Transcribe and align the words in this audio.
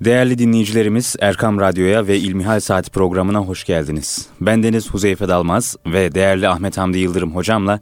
Değerli 0.00 0.38
dinleyicilerimiz 0.38 1.16
Erkam 1.20 1.60
Radyo'ya 1.60 2.06
ve 2.06 2.18
İlmihal 2.18 2.60
Saati 2.60 2.90
programına 2.90 3.38
hoş 3.38 3.64
geldiniz. 3.64 4.26
Ben 4.40 4.62
Deniz 4.62 4.90
Huzeyfe 4.90 5.28
Dalmaz 5.28 5.76
ve 5.86 6.14
değerli 6.14 6.48
Ahmet 6.48 6.78
Hamdi 6.78 6.98
Yıldırım 6.98 7.34
hocamla 7.34 7.80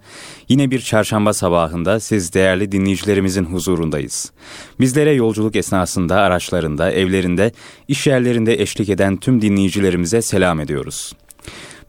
yine 0.48 0.70
bir 0.70 0.80
çarşamba 0.80 1.32
sabahında 1.32 2.00
siz 2.00 2.34
değerli 2.34 2.72
dinleyicilerimizin 2.72 3.44
huzurundayız. 3.44 4.32
Bizlere 4.80 5.12
yolculuk 5.12 5.56
esnasında, 5.56 6.16
araçlarında, 6.16 6.92
evlerinde, 6.92 7.52
iş 7.88 8.06
yerlerinde 8.06 8.62
eşlik 8.62 8.88
eden 8.88 9.16
tüm 9.16 9.42
dinleyicilerimize 9.42 10.22
selam 10.22 10.60
ediyoruz. 10.60 11.12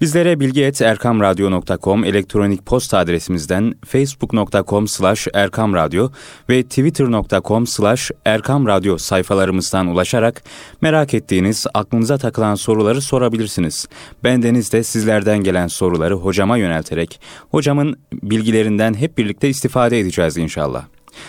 Bizlere 0.02 0.39
bilgi.erkamradyo.com 0.39 2.04
elektronik 2.04 2.66
posta 2.66 2.98
adresimizden 2.98 3.73
facebook.com 3.86 4.88
slash 4.88 5.27
erkamradyo 5.34 6.09
ve 6.50 6.64
twitter.com 6.64 7.68
slash 7.68 8.12
erkamradyo 8.26 8.98
sayfalarımızdan 8.98 9.88
ulaşarak 9.88 10.44
merak 10.81 11.13
ettiğiniz, 11.13 11.68
aklınıza 11.73 12.17
takılan 12.17 12.55
soruları 12.55 13.02
sorabilirsiniz. 13.02 13.88
Bendeniz 14.23 14.72
de 14.72 14.84
sizlerden 14.84 15.38
gelen 15.38 15.67
soruları 15.67 16.16
hocama 16.16 16.58
yönelterek 16.58 17.22
hocamın 17.52 18.00
bilgilerinden 18.14 18.94
hep 18.94 19.17
birlikte 19.17 19.50
istifade 19.50 20.00
edeceğiz 20.00 20.38
inşallah. 20.38 20.86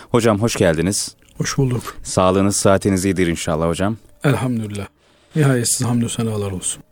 Hocam 0.09 0.41
hoş 0.41 0.55
geldiniz. 0.55 1.15
Hoş 1.37 1.57
bulduk. 1.57 1.95
Sağlığınız, 2.03 2.55
saatiniz 2.55 3.05
iyidir 3.05 3.27
inşallah 3.27 3.67
hocam. 3.67 3.97
Elhamdülillah. 4.23 4.87
Nihayetsiz 5.35 5.87
hamdü 5.87 6.09
senalar 6.09 6.51
olsun. 6.51 6.83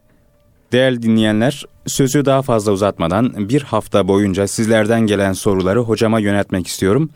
Değerli 0.76 1.02
dinleyenler, 1.02 1.66
sözü 1.88 2.26
daha 2.26 2.42
fazla 2.42 2.72
uzatmadan 2.72 3.50
bir 3.50 3.62
hafta 3.62 4.08
boyunca 4.08 4.48
sizlerden 4.48 5.02
gelen 5.02 5.34
soruları 5.34 5.80
hocama 5.80 6.20
yönetmek 6.20 6.68
istiyorum 6.68 7.10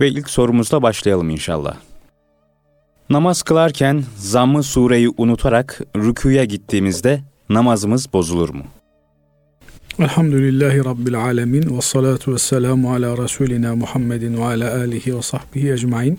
ve 0.00 0.08
ilk 0.08 0.30
sorumuzla 0.30 0.82
başlayalım 0.82 1.30
inşallah. 1.30 1.76
Namaz 3.10 3.42
kılarken 3.42 4.04
zammı 4.16 4.62
sureyi 4.62 5.10
unutarak 5.16 5.80
rüküye 5.96 6.44
gittiğimizde 6.44 7.20
namazımız 7.48 8.12
bozulur 8.12 8.48
mu? 8.48 8.64
Elhamdülillahi 9.98 10.84
Rabbil 10.84 11.14
alemin 11.14 11.76
ve 11.76 11.80
salatu 11.80 12.32
ve 12.34 12.38
selamu 12.38 12.92
ala 12.92 13.18
Resulina 13.18 13.76
Muhammedin 13.76 14.36
ve 14.36 14.44
ala 14.44 14.74
alihi 14.74 15.16
ve 15.16 15.22
sahbihi 15.22 15.72
ecmain. 15.72 16.18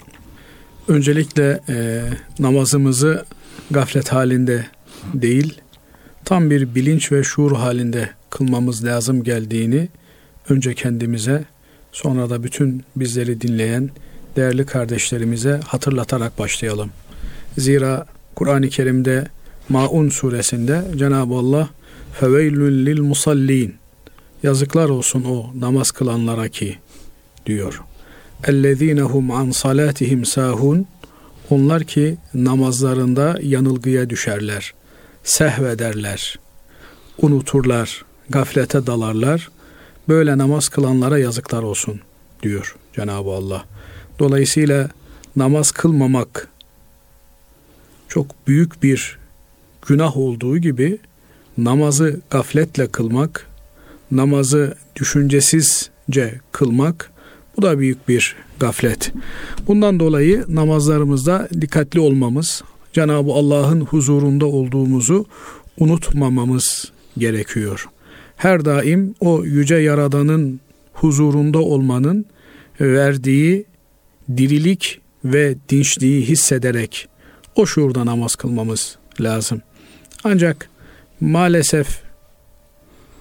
Öncelikle 0.88 1.60
e, 1.70 2.04
namazımızı 2.40 3.26
gaflet 3.72 4.10
halinde 4.10 4.66
değil, 5.14 5.62
tam 6.32 6.50
bir 6.50 6.76
bilinç 6.76 7.12
ve 7.12 7.24
şuur 7.24 7.52
halinde 7.52 8.10
kılmamız 8.30 8.86
lazım 8.86 9.24
geldiğini 9.24 9.90
önce 10.50 10.74
kendimize 10.74 11.46
sonra 11.92 12.30
da 12.30 12.44
bütün 12.44 12.84
bizleri 12.96 13.42
dinleyen 13.42 13.90
değerli 14.36 14.66
kardeşlerimize 14.66 15.60
hatırlatarak 15.68 16.40
başlayalım. 16.40 16.90
Zira 17.58 18.06
Kur'an-ı 18.36 18.70
Kerim'de 18.70 19.28
Maun 19.70 20.10
suresinde 20.10 20.82
Cenab-ı 20.96 21.34
Allah 21.34 21.70
feveylül 22.20 22.86
lil 22.86 23.02
musallin 23.02 23.76
yazıklar 24.44 24.90
olsun 24.90 25.24
o 25.24 25.46
namaz 25.60 25.92
kılanlara 25.92 26.48
ki 26.48 26.78
diyor. 27.46 27.82
Ellezinehum 28.48 29.32
an 29.32 29.52
salatihim 29.52 30.26
sahun 30.26 30.86
onlar 31.50 31.84
ki 31.84 32.18
namazlarında 32.34 33.38
yanılgıya 33.42 34.10
düşerler 34.10 34.74
sehvederler, 35.24 36.40
unuturlar, 37.22 38.06
gaflete 38.30 38.88
dalarlar. 38.88 39.50
Böyle 40.10 40.38
namaz 40.38 40.70
kılanlara 40.70 41.18
yazıklar 41.20 41.64
olsun 41.64 42.00
diyor 42.44 42.76
Cenab-ı 42.96 43.32
Allah. 43.32 43.66
Dolayısıyla 44.20 44.90
namaz 45.36 45.72
kılmamak 45.72 46.48
çok 48.08 48.48
büyük 48.48 48.84
bir 48.84 49.18
günah 49.88 50.18
olduğu 50.18 50.58
gibi 50.58 51.00
namazı 51.58 52.22
gafletle 52.30 52.88
kılmak, 52.88 53.48
namazı 54.12 54.78
düşüncesizce 54.96 56.40
kılmak 56.52 57.12
bu 57.58 57.62
da 57.62 57.80
büyük 57.80 58.08
bir 58.08 58.36
gaflet. 58.60 59.12
Bundan 59.68 60.00
dolayı 60.00 60.46
namazlarımızda 60.48 61.50
dikkatli 61.62 62.00
olmamız, 62.00 62.64
Cenab-ı 62.94 63.32
Allah'ın 63.32 63.82
huzurunda 63.82 64.46
olduğumuzu 64.46 65.26
unutmamamız 65.80 66.92
gerekiyor. 67.18 67.86
Her 68.36 68.66
daim 68.66 69.16
o 69.20 69.44
yüce 69.44 69.76
yaradanın 69.76 70.60
huzurunda 70.94 71.60
olmanın 71.60 72.26
verdiği 72.82 73.66
dirilik 74.38 75.02
ve 75.26 75.56
dinçliği 75.70 76.22
hissederek 76.22 77.08
o 77.56 77.66
şuurda 77.66 78.06
namaz 78.06 78.36
kılmamız 78.36 78.98
lazım. 79.20 79.62
Ancak 80.24 80.70
maalesef 81.22 82.02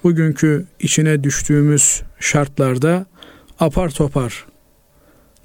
bugünkü 0.05 0.67
içine 0.81 1.25
düştüğümüz 1.25 2.03
şartlarda 2.21 3.07
apar 3.61 3.91
topar 3.91 4.47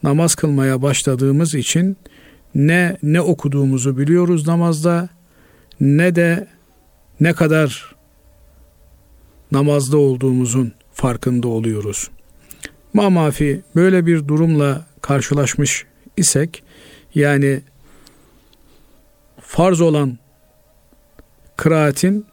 namaz 0.03 0.35
kılmaya 0.35 0.81
başladığımız 0.81 1.55
için 1.55 1.97
ne 2.55 2.97
ne 3.03 3.21
okuduğumuzu 3.21 3.97
biliyoruz 3.97 4.47
namazda 4.47 5.09
ne 5.79 6.15
de 6.15 6.47
ne 7.19 7.33
kadar 7.33 7.95
namazda 9.51 9.97
olduğumuzun 9.97 10.71
farkında 10.93 11.47
oluyoruz. 11.47 12.09
Mamafi 12.93 13.61
böyle 13.75 14.05
bir 14.05 14.27
durumla 14.27 14.85
karşılaşmış 15.01 15.85
isek 16.17 16.63
yani 17.15 17.61
farz 19.41 19.81
olan 19.81 20.17
kıraatin 21.57 22.25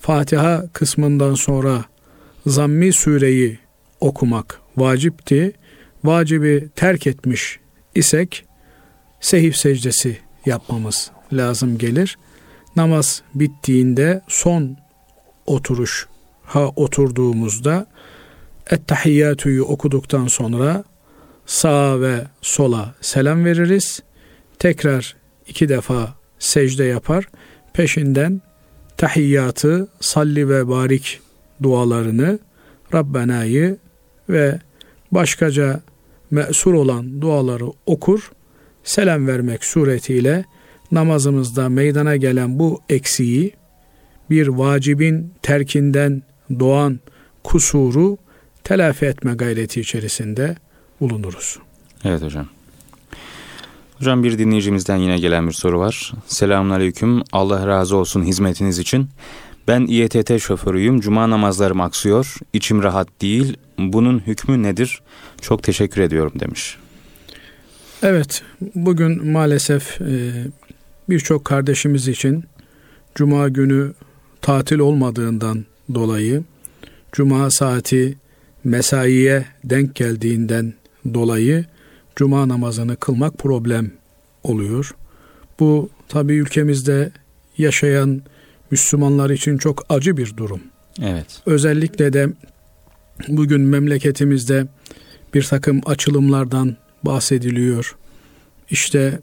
Fatiha 0.00 0.64
kısmından 0.72 1.34
sonra 1.34 1.84
zammi 2.46 2.92
sureyi 2.92 3.58
okumak 4.00 4.60
vacipti. 4.76 5.52
Vacibi 6.04 6.68
terk 6.76 7.06
etmiş 7.06 7.60
isek 7.94 8.44
sehif 9.20 9.56
secdesi 9.56 10.18
yapmamız 10.46 11.10
lazım 11.32 11.78
gelir. 11.78 12.18
Namaz 12.76 13.22
bittiğinde 13.34 14.22
son 14.28 14.76
oturuş 15.46 16.06
ha 16.42 16.68
oturduğumuzda 16.68 17.86
Ettehiyyatu'yu 18.70 19.64
okuduktan 19.64 20.26
sonra 20.26 20.84
sağa 21.46 22.00
ve 22.00 22.20
sola 22.42 22.94
selam 23.00 23.44
veririz. 23.44 24.02
Tekrar 24.58 25.16
iki 25.46 25.68
defa 25.68 26.14
secde 26.38 26.84
yapar. 26.84 27.28
Peşinden 27.72 28.42
tahiyyatı, 28.96 29.88
salli 30.00 30.48
ve 30.48 30.68
barik 30.68 31.20
dualarını, 31.62 32.38
Rabbena'yı 32.94 33.76
ve 34.28 34.58
başkaca 35.12 35.80
mesur 36.30 36.74
olan 36.74 37.20
duaları 37.20 37.66
okur 37.86 38.30
selam 38.88 39.26
vermek 39.26 39.64
suretiyle 39.64 40.44
namazımızda 40.92 41.68
meydana 41.68 42.16
gelen 42.16 42.58
bu 42.58 42.80
eksiği 42.88 43.52
bir 44.30 44.48
vacibin 44.48 45.32
terkinden 45.42 46.22
doğan 46.60 47.00
kusuru 47.44 48.18
telafi 48.64 49.06
etme 49.06 49.34
gayreti 49.34 49.80
içerisinde 49.80 50.56
bulunuruz. 51.00 51.58
Evet 52.04 52.22
hocam. 52.22 52.46
Hocam 53.98 54.24
bir 54.24 54.38
dinleyicimizden 54.38 54.96
yine 54.96 55.18
gelen 55.18 55.46
bir 55.46 55.52
soru 55.52 55.78
var. 55.78 56.12
Selamun 56.26 56.70
Aleyküm. 56.70 57.22
Allah 57.32 57.66
razı 57.66 57.96
olsun 57.96 58.22
hizmetiniz 58.22 58.78
için. 58.78 59.08
Ben 59.68 59.86
İETT 59.86 60.40
şoförüyüm. 60.40 61.00
Cuma 61.00 61.30
namazlarım 61.30 61.80
aksıyor. 61.80 62.34
İçim 62.52 62.82
rahat 62.82 63.08
değil. 63.22 63.56
Bunun 63.78 64.18
hükmü 64.18 64.62
nedir? 64.62 65.00
Çok 65.40 65.62
teşekkür 65.62 66.00
ediyorum 66.00 66.32
demiş. 66.40 66.76
Evet, 68.02 68.42
bugün 68.74 69.26
maalesef 69.26 70.00
e, 70.00 70.32
birçok 71.08 71.44
kardeşimiz 71.44 72.08
için 72.08 72.44
Cuma 73.14 73.48
günü 73.48 73.92
tatil 74.40 74.78
olmadığından 74.78 75.64
dolayı, 75.94 76.42
Cuma 77.12 77.50
saati 77.50 78.16
mesaiye 78.64 79.44
denk 79.64 79.94
geldiğinden 79.94 80.74
dolayı 81.14 81.64
Cuma 82.16 82.48
namazını 82.48 82.96
kılmak 82.96 83.38
problem 83.38 83.90
oluyor. 84.42 84.94
Bu 85.60 85.90
tabi 86.08 86.34
ülkemizde 86.34 87.10
yaşayan 87.58 88.22
Müslümanlar 88.70 89.30
için 89.30 89.58
çok 89.58 89.86
acı 89.88 90.16
bir 90.16 90.36
durum. 90.36 90.60
Evet. 91.02 91.42
Özellikle 91.46 92.12
de 92.12 92.28
bugün 93.28 93.60
memleketimizde 93.60 94.66
bir 95.34 95.42
takım 95.42 95.80
açılımlardan 95.86 96.76
bahsediliyor. 97.04 97.96
İşte 98.70 99.20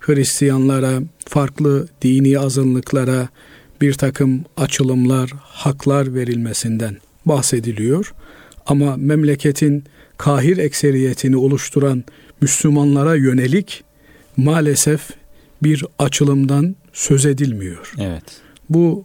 Hristiyanlara, 0.00 1.00
farklı 1.28 1.88
dini 2.02 2.38
azınlıklara 2.38 3.28
bir 3.80 3.94
takım 3.94 4.44
açılımlar, 4.56 5.30
haklar 5.38 6.14
verilmesinden 6.14 6.96
bahsediliyor. 7.26 8.14
Ama 8.66 8.96
memleketin 8.96 9.84
kahir 10.18 10.56
ekseriyetini 10.58 11.36
oluşturan 11.36 12.04
Müslümanlara 12.40 13.14
yönelik 13.14 13.84
maalesef 14.36 15.10
bir 15.62 15.84
açılımdan 15.98 16.76
söz 16.92 17.26
edilmiyor. 17.26 17.92
Evet. 17.98 18.24
Bu 18.70 19.04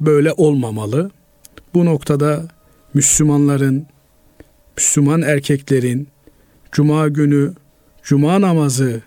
böyle 0.00 0.32
olmamalı. 0.32 1.10
Bu 1.74 1.84
noktada 1.84 2.48
Müslümanların, 2.94 3.86
Müslüman 4.76 5.22
erkeklerin 5.22 6.08
cuma 6.76 7.08
günü 7.08 7.54
cuma 8.02 8.40
namazı 8.40 9.00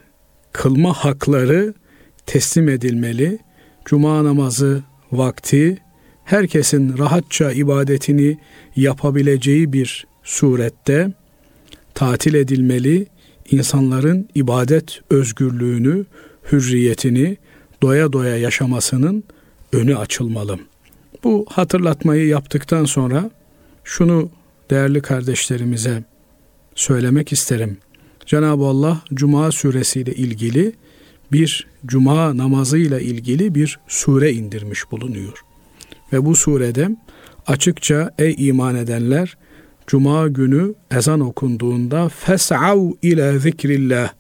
kılma 0.52 0.94
hakları 0.94 1.74
teslim 2.26 2.70
edilmeli. 2.70 3.40
Cuma 3.86 4.24
namazı 4.24 4.84
vakti 5.12 5.78
herkesin 6.24 6.98
rahatça 6.98 7.52
ibadetini 7.52 8.38
yapabileceği 8.76 9.74
bir 9.74 10.08
surette 10.24 11.12
tatil 11.94 12.34
edilmeli. 12.34 13.08
İnsanların 13.52 14.30
ibadet 14.36 15.02
özgürlüğünü, 15.10 16.06
hürriyetini 16.52 17.38
doya 17.82 18.14
doya 18.14 18.38
yaşamasının 18.38 19.24
önü 19.74 19.98
açılmalı. 19.98 20.60
Bu 21.24 21.46
hatırlatmayı 21.50 22.28
yaptıktan 22.28 22.86
sonra 22.86 23.32
şunu 23.84 24.30
değerli 24.70 25.02
kardeşlerimize 25.02 26.04
söylemek 26.80 27.32
isterim. 27.32 27.78
Cenab-ı 28.26 28.64
Allah 28.64 29.02
Cuma 29.14 29.52
suresiyle 29.52 30.14
ilgili 30.14 30.74
bir 31.32 31.68
cuma 31.86 32.38
namazıyla 32.38 33.00
ilgili 33.00 33.56
bir 33.56 33.80
sure 33.88 34.32
indirmiş 34.32 34.92
bulunuyor. 34.92 35.44
Ve 36.14 36.26
bu 36.26 36.36
surede 36.36 36.90
açıkça 37.48 38.12
ey 38.18 38.36
iman 38.38 38.76
edenler 38.76 39.38
cuma 39.88 40.28
günü 40.28 40.74
ezan 40.92 41.20
okunduğunda 41.20 42.10
fes'av 42.10 42.92
ile 43.02 43.40
zikrillah 43.40 44.14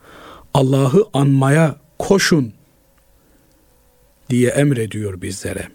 Allah'ı 0.54 1.06
anmaya 1.14 1.76
koşun 2.00 2.54
diye 4.30 4.50
emrediyor 4.50 5.22
bizlere. 5.22 5.68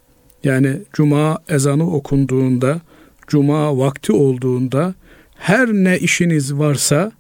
Yani 0.45 0.79
cuma 0.93 1.39
ezanı 1.49 1.91
okunduğunda, 1.91 2.81
cuma 3.27 3.79
vakti 3.79 4.13
olduğunda 4.13 4.95
her 5.35 5.69
ne 5.69 5.99
işiniz 5.99 6.55
varsa 6.55 7.13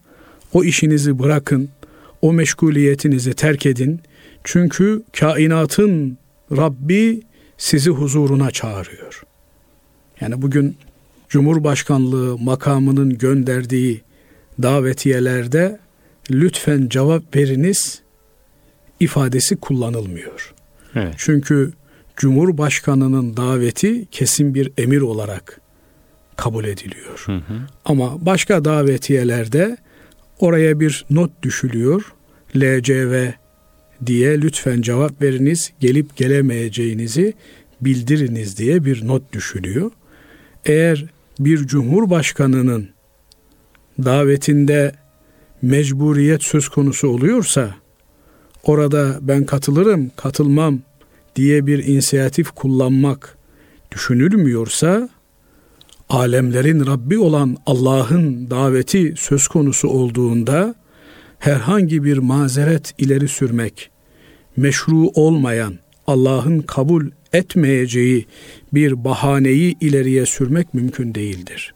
o 0.52 0.64
işinizi 0.64 1.18
bırakın, 1.18 1.68
o 2.22 2.32
meşguliyetinizi 2.32 3.34
terk 3.34 3.66
edin. 3.66 4.00
Çünkü 4.44 5.02
kainatın 5.12 6.18
Rabbi 6.52 7.22
sizi 7.58 7.90
huzuruna 7.90 8.50
çağırıyor. 8.50 9.22
Yani 10.20 10.42
bugün 10.42 10.76
Cumhurbaşkanlığı 11.28 12.38
makamının 12.38 13.18
gönderdiği 13.18 14.02
davetiyelerde 14.62 15.78
lütfen 16.30 16.88
cevap 16.88 17.36
veriniz 17.36 18.02
ifadesi 19.00 19.56
kullanılmıyor. 19.56 20.54
Evet. 20.94 21.14
Çünkü 21.16 21.72
Cumhurbaşkanının 22.16 23.36
daveti 23.36 24.06
kesin 24.10 24.54
bir 24.54 24.72
emir 24.78 25.00
olarak 25.00 25.60
kabul 26.36 26.64
ediliyor. 26.64 27.22
Hı 27.26 27.32
hı. 27.32 27.54
Ama 27.84 28.26
başka 28.26 28.64
davetiyelerde 28.64 29.76
oraya 30.38 30.80
bir 30.80 31.04
not 31.10 31.42
düşülüyor. 31.42 32.12
LCV 32.56 33.30
diye 34.06 34.40
lütfen 34.40 34.82
cevap 34.82 35.22
veriniz, 35.22 35.72
gelip 35.80 36.16
gelemeyeceğinizi 36.16 37.34
bildiriniz 37.80 38.58
diye 38.58 38.84
bir 38.84 39.06
not 39.06 39.32
düşülüyor. 39.32 39.90
Eğer 40.64 41.04
bir 41.38 41.66
cumhurbaşkanının 41.66 42.88
davetinde 44.04 44.92
mecburiyet 45.62 46.42
söz 46.42 46.68
konusu 46.68 47.08
oluyorsa 47.08 47.74
orada 48.62 49.18
ben 49.20 49.44
katılırım, 49.44 50.10
katılmam 50.16 50.80
diye 51.36 51.66
bir 51.66 51.84
inisiyatif 51.86 52.50
kullanmak 52.50 53.38
düşünülmüyorsa 53.92 55.08
alemlerin 56.08 56.86
Rabbi 56.86 57.18
olan 57.18 57.56
Allah'ın 57.66 58.50
daveti 58.50 59.14
söz 59.16 59.48
konusu 59.48 59.88
olduğunda 59.88 60.74
herhangi 61.38 62.04
bir 62.04 62.18
mazeret 62.18 62.94
ileri 62.98 63.28
sürmek, 63.28 63.90
meşru 64.56 65.08
olmayan, 65.14 65.78
Allah'ın 66.06 66.60
kabul 66.60 67.10
etmeyeceği 67.32 68.26
bir 68.74 69.04
bahaneyi 69.04 69.76
ileriye 69.80 70.26
sürmek 70.26 70.74
mümkün 70.74 71.14
değildir. 71.14 71.74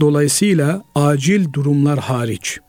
Dolayısıyla 0.00 0.82
acil 0.94 1.52
durumlar 1.52 1.98
hariç. 1.98 2.60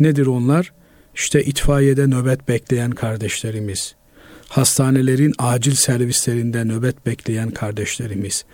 Nedir 0.00 0.26
onlar? 0.26 0.72
İşte 1.14 1.44
itfaiyede 1.44 2.06
nöbet 2.06 2.48
bekleyen 2.48 2.90
kardeşlerimiz, 2.90 3.94
hastanelerin 4.50 5.34
acil 5.38 5.74
servislerinde 5.74 6.64
nöbet 6.64 7.06
bekleyen 7.06 7.50
kardeşlerimiz, 7.50 8.44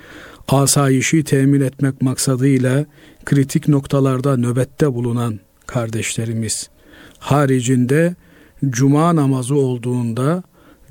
asayişi 0.49 1.25
temin 1.25 1.61
etmek 1.61 2.03
maksadıyla 2.03 2.87
kritik 3.25 3.69
noktalarda 3.69 4.37
nöbette 4.37 4.95
bulunan 4.95 5.41
kardeşlerimiz, 5.67 6.69
haricinde 7.19 8.15
cuma 8.71 9.17
namazı 9.17 9.55
olduğunda, 9.55 10.43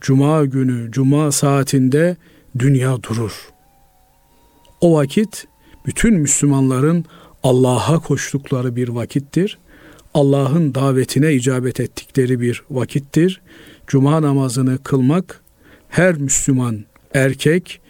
cuma 0.01 0.45
günü, 0.45 0.91
cuma 0.91 1.31
saatinde 1.31 2.17
dünya 2.59 3.03
durur. 3.03 3.49
O 4.81 4.93
vakit 4.93 5.47
bütün 5.85 6.13
Müslümanların 6.13 7.05
Allah'a 7.43 7.99
koştukları 7.99 8.75
bir 8.75 8.89
vakittir. 8.89 9.57
Allah'ın 10.13 10.75
davetine 10.75 11.33
icabet 11.33 11.79
ettikleri 11.79 12.39
bir 12.39 12.63
vakittir. 12.69 13.41
Cuma 13.87 14.21
namazını 14.21 14.83
kılmak 14.83 15.41
her 15.89 16.15
Müslüman 16.15 16.85
erkek 17.13 17.81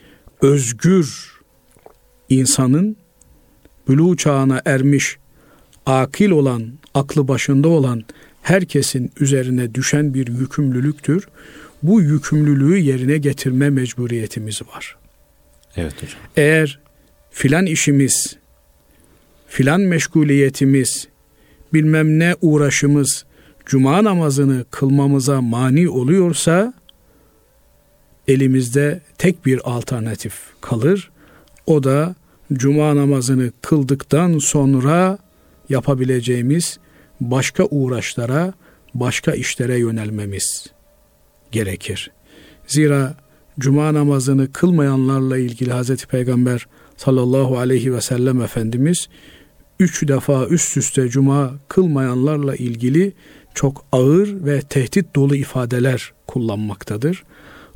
özgür 0.42 1.36
insanın 2.30 2.97
buluğ 3.88 4.18
çağına 4.18 4.62
ermiş, 4.65 5.18
akil 5.86 6.30
olan, 6.30 6.74
aklı 6.94 7.27
başında 7.27 7.68
olan 7.68 8.03
herkesin 8.42 9.12
üzerine 9.19 9.75
düşen 9.75 10.13
bir 10.13 10.27
yükümlülüktür. 10.27 11.27
Bu 11.83 12.01
yükümlülüğü 12.01 12.77
yerine 12.77 13.18
getirme 13.18 13.69
mecburiyetimiz 13.69 14.62
var. 14.62 14.98
Evet 15.75 16.03
hocam. 16.03 16.19
Eğer 16.38 16.80
filan 17.31 17.65
işimiz, 17.65 18.38
filan 19.48 19.81
meşguliyetimiz, 19.81 21.07
bilmem 21.74 22.19
ne 22.19 22.36
uğraşımız 22.41 23.25
cuma 23.65 24.03
namazını 24.03 24.65
kılmamıza 24.71 25.41
mani 25.41 25.89
oluyorsa 25.89 26.73
elimizde 28.27 29.01
tek 29.17 29.45
bir 29.45 29.62
alternatif 29.63 30.34
kalır. 30.62 31.12
O 31.65 31.84
da 31.84 32.15
cuma 32.53 32.95
namazını 32.95 33.51
kıldıktan 33.62 34.38
sonra 34.38 35.17
yapabileceğimiz 35.69 36.79
başka 37.22 37.65
uğraşlara, 37.65 38.53
başka 38.93 39.31
işlere 39.31 39.77
yönelmemiz 39.77 40.67
gerekir. 41.51 42.12
Zira 42.67 43.15
cuma 43.60 43.93
namazını 43.93 44.51
kılmayanlarla 44.51 45.38
ilgili 45.38 45.72
Hazreti 45.72 46.07
Peygamber 46.07 46.67
sallallahu 46.98 47.57
aleyhi 47.57 47.93
ve 47.93 48.01
sellem 48.01 48.41
Efendimiz 48.41 49.10
üç 49.79 50.07
defa 50.07 50.45
üst 50.48 50.77
üste 50.77 51.10
cuma 51.10 51.53
kılmayanlarla 51.67 52.55
ilgili 52.55 53.13
çok 53.55 53.85
ağır 53.91 54.45
ve 54.45 54.62
tehdit 54.62 55.15
dolu 55.15 55.35
ifadeler 55.35 56.13
kullanmaktadır. 56.27 57.24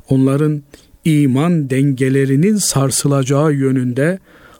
Onların 0.08 0.62
iman 1.04 1.70
dengelerinin 1.70 2.56
sarsılacağı 2.56 3.52
yönünde 3.52 4.18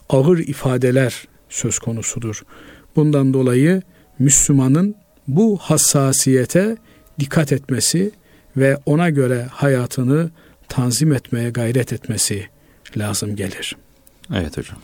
ağır 0.08 0.38
ifadeler 0.38 1.28
söz 1.48 1.78
konusudur. 1.78 2.42
Bundan 2.96 3.34
dolayı 3.34 3.82
Müslümanın 4.18 4.94
bu 5.28 5.58
hassasiyete 5.58 6.76
dikkat 7.20 7.52
etmesi 7.52 8.10
ve 8.56 8.76
ona 8.86 9.10
göre 9.10 9.46
hayatını 9.50 10.30
tanzim 10.68 11.12
etmeye 11.12 11.50
gayret 11.50 11.92
etmesi 11.92 12.48
lazım 12.96 13.36
gelir. 13.36 13.76
Evet 14.34 14.58
hocam. 14.58 14.78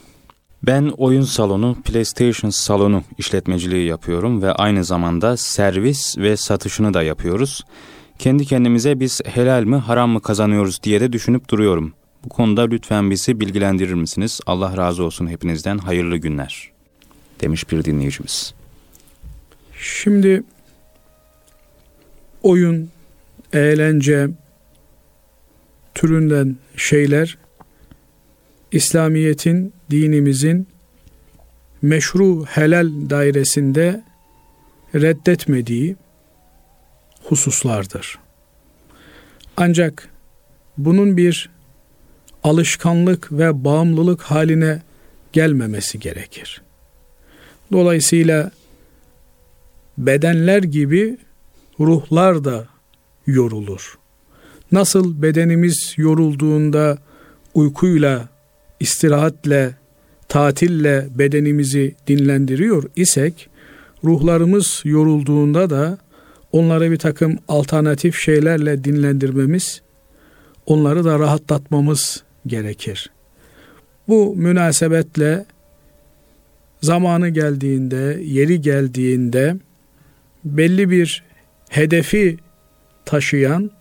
Ben 0.63 0.93
oyun 0.97 1.21
salonu, 1.21 1.77
PlayStation 1.85 2.49
salonu 2.49 3.03
işletmeciliği 3.17 3.87
yapıyorum 3.87 4.41
ve 4.41 4.51
aynı 4.51 4.83
zamanda 4.83 5.37
servis 5.37 6.17
ve 6.17 6.37
satışını 6.37 6.93
da 6.93 7.03
yapıyoruz. 7.03 7.63
Kendi 8.19 8.45
kendimize 8.45 8.99
biz 8.99 9.21
helal 9.25 9.63
mi 9.63 9.75
haram 9.75 10.09
mı 10.09 10.21
kazanıyoruz 10.21 10.83
diye 10.83 11.01
de 11.01 11.13
düşünüp 11.13 11.49
duruyorum. 11.49 11.93
Bu 12.25 12.29
konuda 12.29 12.61
lütfen 12.61 13.11
bizi 13.11 13.39
bilgilendirir 13.39 13.93
misiniz? 13.93 14.39
Allah 14.45 14.77
razı 14.77 15.03
olsun 15.03 15.27
hepinizden 15.27 15.77
hayırlı 15.77 16.17
günler 16.17 16.71
demiş 17.41 17.71
bir 17.71 17.83
dinleyicimiz. 17.83 18.53
Şimdi 19.79 20.43
oyun, 22.43 22.89
eğlence 23.53 24.29
türünden 25.95 26.55
şeyler 26.75 27.37
İslamiyet'in, 28.77 29.73
dinimizin 29.91 30.67
meşru 31.81 32.45
helal 32.45 32.91
dairesinde 33.09 34.03
reddetmediği, 34.95 35.95
hususlardır. 37.23 38.19
Ancak 39.57 40.09
bunun 40.77 41.17
bir 41.17 41.49
alışkanlık 42.43 43.31
ve 43.31 43.63
bağımlılık 43.63 44.21
haline 44.21 44.81
gelmemesi 45.33 45.99
gerekir. 45.99 46.61
Dolayısıyla 47.71 48.51
bedenler 49.97 50.63
gibi 50.63 51.17
ruhlar 51.79 52.43
da 52.43 52.67
yorulur. 53.27 53.97
Nasıl 54.71 55.21
bedenimiz 55.21 55.93
yorulduğunda 55.97 56.97
uykuyla, 57.53 58.36
istirahatle, 58.79 59.73
tatille 60.27 61.07
bedenimizi 61.09 61.95
dinlendiriyor 62.07 62.83
isek, 62.95 63.49
ruhlarımız 64.03 64.81
yorulduğunda 64.85 65.69
da 65.69 65.97
onları 66.51 66.91
bir 66.91 66.97
takım 66.97 67.37
alternatif 67.47 68.19
şeylerle 68.19 68.83
dinlendirmemiz, 68.83 69.81
onları 70.65 71.05
da 71.05 71.19
rahatlatmamız 71.19 72.23
gerekir. 72.47 73.11
Bu 74.07 74.35
münasebetle 74.35 75.45
zamanı 76.81 77.29
geldiğinde, 77.29 78.19
yeri 78.23 78.61
geldiğinde 78.61 79.55
belli 80.45 80.89
bir 80.89 81.23
hedefi 81.69 82.37
taşıyan 83.05 83.71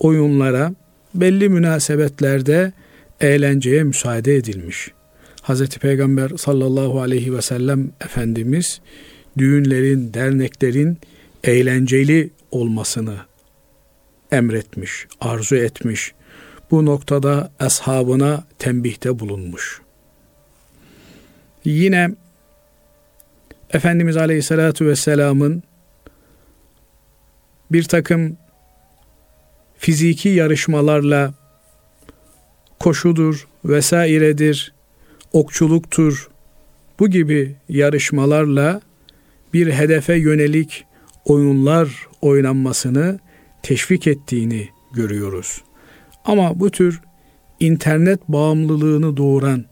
oyunlara 0.00 0.74
belli 1.14 1.48
münasebetlerde 1.48 2.72
eğlenceye 3.20 3.84
müsaade 3.84 4.36
edilmiş. 4.36 4.92
Hz. 5.42 5.68
Peygamber 5.68 6.30
sallallahu 6.36 7.00
aleyhi 7.00 7.34
ve 7.36 7.42
sellem 7.42 7.90
Efendimiz 8.00 8.80
düğünlerin, 9.38 10.14
derneklerin 10.14 10.98
eğlenceli 11.44 12.30
olmasını 12.50 13.16
emretmiş, 14.32 15.06
arzu 15.20 15.56
etmiş. 15.56 16.12
Bu 16.70 16.86
noktada 16.86 17.52
ashabına 17.58 18.44
tembihte 18.58 19.18
bulunmuş. 19.18 19.80
Yine 21.64 22.10
Efendimiz 23.70 24.16
Aleyhisselatü 24.16 24.86
Vesselam'ın 24.86 25.62
bir 27.72 27.82
takım 27.82 28.36
fiziki 29.78 30.28
yarışmalarla 30.28 31.34
koşudur, 32.80 33.46
vesairedir, 33.64 34.72
okçuluktur, 35.32 36.30
bu 37.00 37.08
gibi 37.08 37.56
yarışmalarla 37.68 38.80
bir 39.54 39.72
hedefe 39.72 40.14
yönelik 40.14 40.84
oyunlar 41.24 42.06
oynanmasını 42.20 43.18
teşvik 43.62 44.06
ettiğini 44.06 44.68
görüyoruz. 44.92 45.62
Ama 46.24 46.60
bu 46.60 46.70
tür 46.70 47.00
internet 47.60 48.28
bağımlılığını 48.28 49.16
doğuran 49.16 49.64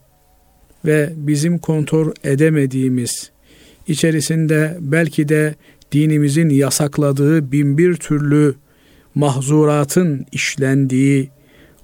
ve 0.84 1.12
bizim 1.16 1.58
kontrol 1.58 2.12
edemediğimiz, 2.24 3.30
içerisinde 3.86 4.76
belki 4.80 5.28
de 5.28 5.54
dinimizin 5.92 6.48
yasakladığı 6.48 7.52
binbir 7.52 7.94
türlü 7.94 8.54
mahzuratın 9.14 10.26
işlendiği 10.32 11.30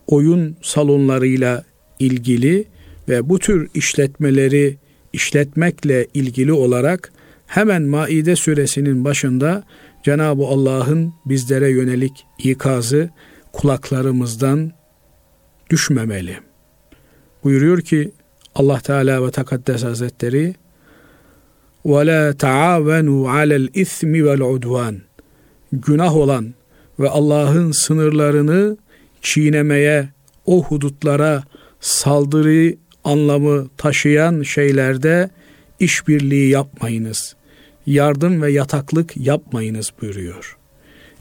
oyun 0.08 0.56
salonlarıyla 0.62 1.64
ilgili 2.00 2.66
ve 3.10 3.30
bu 3.30 3.40
tür 3.40 3.70
işletmeleri 3.74 4.78
işletmekle 5.14 6.08
ilgili 6.14 6.54
olarak 6.54 7.12
hemen 7.48 7.82
Maide 7.82 8.36
suresinin 8.36 9.06
başında 9.06 9.64
Cenab-ı 10.04 10.46
Allah'ın 10.46 11.14
bizlere 11.26 11.70
yönelik 11.70 12.26
ikazı 12.44 13.10
kulaklarımızdan 13.54 14.72
düşmemeli. 15.70 16.38
Buyuruyor 17.44 17.82
ki 17.82 18.12
Allah 18.56 18.80
Teala 18.80 19.26
ve 19.26 19.32
Tekaddes 19.32 19.84
Hazretleri 19.84 20.56
وَلَا 21.86 22.34
تَعَاوَنُوا 22.34 23.22
عَلَى 23.38 23.56
الْاِثْمِ 23.68 24.14
وَالْعُدْوَانِ 24.26 24.96
Günah 25.72 26.16
olan 26.16 26.54
ve 27.00 27.10
Allah'ın 27.10 27.72
sınırlarını 27.72 28.78
çiğnemeye, 29.25 30.09
o 30.47 30.65
hudutlara 30.65 31.43
saldırı 31.81 32.77
anlamı 33.05 33.69
taşıyan 33.77 34.43
şeylerde 34.43 35.31
işbirliği 35.81 36.49
yapmayınız. 36.49 37.37
Yardım 37.87 38.43
ve 38.43 38.53
yataklık 38.53 39.17
yapmayınız 39.17 39.93
buyuruyor. 40.01 40.57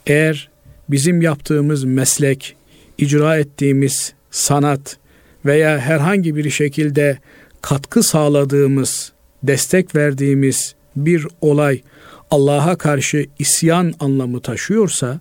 Eğer 0.07 0.49
bizim 0.89 1.21
yaptığımız 1.21 1.83
meslek, 1.83 2.55
icra 2.97 3.37
ettiğimiz 3.37 4.13
sanat 4.31 4.97
veya 5.45 5.79
herhangi 5.79 6.35
bir 6.35 6.49
şekilde 6.49 7.17
katkı 7.61 8.03
sağladığımız, 8.03 9.11
destek 9.43 9.95
verdiğimiz 9.95 10.75
bir 10.95 11.27
olay 11.41 11.81
Allah'a 12.31 12.75
karşı 12.75 13.25
isyan 13.39 13.93
anlamı 13.99 14.41
taşıyorsa, 14.41 15.19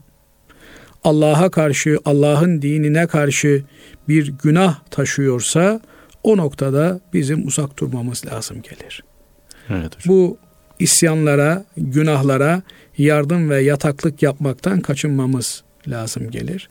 Allah'a 1.05 1.51
karşı, 1.51 1.99
Allah'ın 2.05 2.63
dinine 2.63 3.07
karşı 3.07 3.65
bir 4.09 4.33
günah 4.43 4.85
taşıyorsa 4.91 5.81
o 6.23 6.37
noktada 6.37 7.01
bizim 7.13 7.47
uzak 7.47 7.79
durmamız 7.79 8.27
lazım 8.27 8.63
gelir. 8.63 9.05
Evet 9.71 9.97
hocam. 9.97 10.01
Bu 10.07 10.39
isyanlara, 10.79 11.65
günahlara 11.77 12.63
yardım 12.99 13.51
ve 13.51 13.63
yataklık 13.63 14.23
yapmaktan 14.23 14.81
kaçınmamız 14.81 15.63
lazım 15.89 16.31
gelir. 16.31 16.69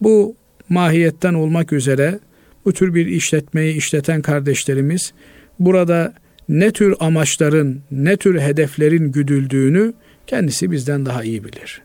Bu 0.00 0.36
mahiyetten 0.68 1.34
olmak 1.34 1.72
üzere 1.72 2.18
bu 2.64 2.72
tür 2.72 2.94
bir 2.94 3.06
işletmeyi 3.06 3.76
işleten 3.76 4.22
kardeşlerimiz 4.22 5.12
burada 5.58 6.14
ne 6.48 6.70
tür 6.70 6.94
amaçların, 7.00 7.82
ne 7.90 8.16
tür 8.16 8.40
hedeflerin 8.40 9.12
güdüldüğünü 9.12 9.92
kendisi 10.26 10.70
bizden 10.70 11.06
daha 11.06 11.24
iyi 11.24 11.44
bilir. 11.44 11.82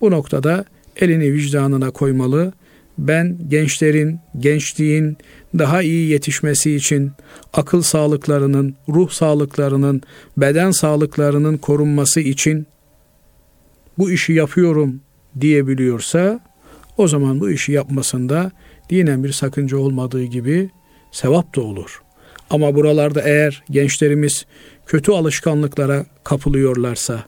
Bu 0.00 0.10
noktada 0.10 0.64
elini 1.00 1.32
vicdanına 1.32 1.90
koymalı. 1.90 2.52
Ben 2.98 3.38
gençlerin, 3.48 4.18
gençliğin 4.38 5.16
daha 5.58 5.82
iyi 5.82 6.10
yetişmesi 6.10 6.74
için 6.74 7.12
akıl 7.52 7.82
sağlıklarının, 7.82 8.74
ruh 8.88 9.10
sağlıklarının, 9.10 10.02
beden 10.36 10.70
sağlıklarının 10.70 11.56
korunması 11.56 12.20
için 12.20 12.66
bu 13.98 14.10
işi 14.10 14.32
yapıyorum 14.32 15.00
diyebiliyorsa 15.40 16.40
o 16.96 17.08
zaman 17.08 17.40
bu 17.40 17.50
işi 17.50 17.72
yapmasında 17.72 18.50
dinen 18.90 19.24
bir 19.24 19.32
sakınca 19.32 19.76
olmadığı 19.76 20.24
gibi 20.24 20.70
sevap 21.12 21.56
da 21.56 21.60
olur. 21.60 22.02
Ama 22.50 22.74
buralarda 22.74 23.22
eğer 23.22 23.64
gençlerimiz 23.70 24.46
kötü 24.86 25.12
alışkanlıklara 25.12 26.06
kapılıyorlarsa, 26.24 27.24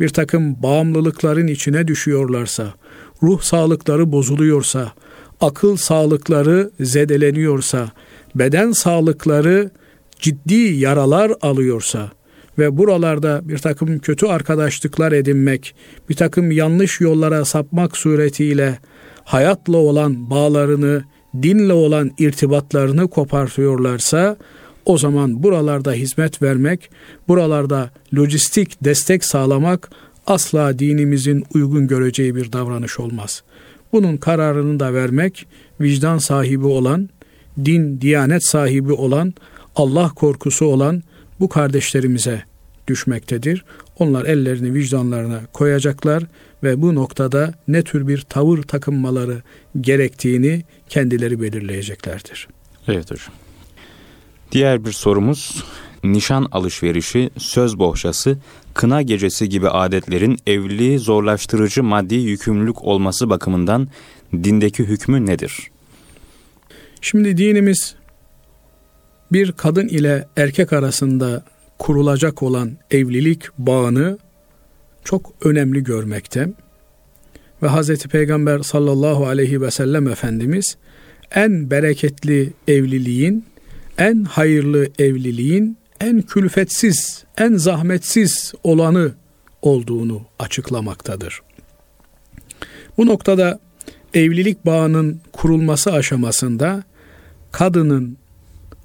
bir 0.00 0.08
takım 0.08 0.62
bağımlılıkların 0.62 1.46
içine 1.46 1.88
düşüyorlarsa, 1.88 2.74
ruh 3.22 3.40
sağlıkları 3.40 4.12
bozuluyorsa, 4.12 4.92
akıl 5.40 5.76
sağlıkları 5.76 6.70
zedeleniyorsa, 6.80 7.90
beden 8.34 8.72
sağlıkları 8.72 9.70
ciddi 10.20 10.54
yaralar 10.54 11.32
alıyorsa 11.40 12.10
ve 12.58 12.78
buralarda 12.78 13.40
bir 13.44 13.58
takım 13.58 13.98
kötü 13.98 14.26
arkadaşlıklar 14.26 15.12
edinmek, 15.12 15.74
bir 16.08 16.14
takım 16.14 16.50
yanlış 16.50 17.00
yollara 17.00 17.44
sapmak 17.44 17.96
suretiyle 17.96 18.78
hayatla 19.24 19.76
olan 19.76 20.30
bağlarını, 20.30 21.04
dinle 21.42 21.72
olan 21.72 22.10
irtibatlarını 22.18 23.10
kopartıyorlarsa 23.10 24.36
o 24.84 24.98
zaman 24.98 25.42
buralarda 25.42 25.92
hizmet 25.92 26.42
vermek, 26.42 26.90
buralarda 27.28 27.90
lojistik 28.16 28.84
destek 28.84 29.24
sağlamak 29.24 29.90
asla 30.28 30.78
dinimizin 30.78 31.44
uygun 31.54 31.86
göreceği 31.86 32.34
bir 32.34 32.52
davranış 32.52 33.00
olmaz. 33.00 33.42
Bunun 33.92 34.16
kararını 34.16 34.80
da 34.80 34.94
vermek 34.94 35.46
vicdan 35.80 36.18
sahibi 36.18 36.66
olan, 36.66 37.08
din, 37.64 38.00
diyanet 38.00 38.44
sahibi 38.44 38.92
olan, 38.92 39.34
Allah 39.76 40.08
korkusu 40.08 40.66
olan 40.66 41.02
bu 41.40 41.48
kardeşlerimize 41.48 42.42
düşmektedir. 42.88 43.64
Onlar 43.98 44.24
ellerini 44.24 44.74
vicdanlarına 44.74 45.40
koyacaklar 45.52 46.24
ve 46.62 46.82
bu 46.82 46.94
noktada 46.94 47.54
ne 47.68 47.82
tür 47.82 48.08
bir 48.08 48.20
tavır 48.20 48.62
takınmaları 48.62 49.42
gerektiğini 49.80 50.64
kendileri 50.88 51.40
belirleyeceklerdir. 51.40 52.48
Evet 52.88 53.10
hocam. 53.10 53.34
Diğer 54.52 54.84
bir 54.84 54.92
sorumuz 54.92 55.64
nişan 56.04 56.48
alışverişi, 56.52 57.30
söz 57.38 57.78
bohçası, 57.78 58.38
kına 58.78 59.02
gecesi 59.02 59.48
gibi 59.48 59.68
adetlerin 59.68 60.38
evliliği 60.46 60.98
zorlaştırıcı 60.98 61.82
maddi 61.82 62.14
yükümlülük 62.14 62.84
olması 62.84 63.30
bakımından 63.30 63.88
dindeki 64.32 64.84
hükmü 64.84 65.26
nedir? 65.26 65.70
Şimdi 67.00 67.36
dinimiz 67.36 67.94
bir 69.32 69.52
kadın 69.52 69.88
ile 69.88 70.28
erkek 70.36 70.72
arasında 70.72 71.44
kurulacak 71.78 72.42
olan 72.42 72.70
evlilik 72.90 73.42
bağını 73.58 74.18
çok 75.04 75.32
önemli 75.44 75.84
görmekte. 75.84 76.48
ve 77.62 77.66
Hazreti 77.68 78.08
Peygamber 78.08 78.58
sallallahu 78.58 79.26
aleyhi 79.26 79.60
ve 79.60 79.70
sellem 79.70 80.08
Efendimiz 80.08 80.76
en 81.34 81.70
bereketli 81.70 82.52
evliliğin, 82.68 83.44
en 83.98 84.24
hayırlı 84.24 84.88
evliliğin, 84.98 85.78
en 86.00 86.22
külfetsiz, 86.22 87.24
en 87.38 87.56
zahmetsiz 87.56 88.52
olanı 88.64 89.12
olduğunu 89.62 90.22
açıklamaktadır. 90.38 91.42
Bu 92.96 93.06
noktada 93.06 93.60
evlilik 94.14 94.66
bağının 94.66 95.20
kurulması 95.32 95.92
aşamasında 95.92 96.82
kadının 97.52 98.16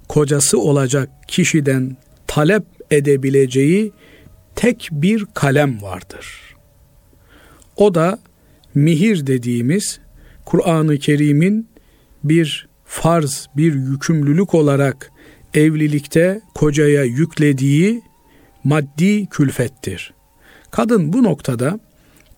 kocası 0.08 0.58
olacak 0.60 1.10
kişiden 1.28 1.96
talep 2.26 2.64
edebileceği 2.90 3.92
tek 4.56 4.88
bir 4.92 5.26
kalem 5.34 5.82
vardır. 5.82 6.56
O 7.76 7.94
da 7.94 8.18
mihir 8.74 9.26
dediğimiz 9.26 10.00
Kur'an-ı 10.44 10.98
Kerim'in 10.98 11.68
bir 12.24 12.68
farz, 12.84 13.48
bir 13.56 13.74
yükümlülük 13.74 14.54
olarak 14.54 15.10
evlilikte 15.54 16.40
kocaya 16.54 17.04
yüklediği 17.04 18.02
maddi 18.64 19.26
külfettir. 19.26 20.14
Kadın 20.70 21.12
bu 21.12 21.22
noktada 21.22 21.80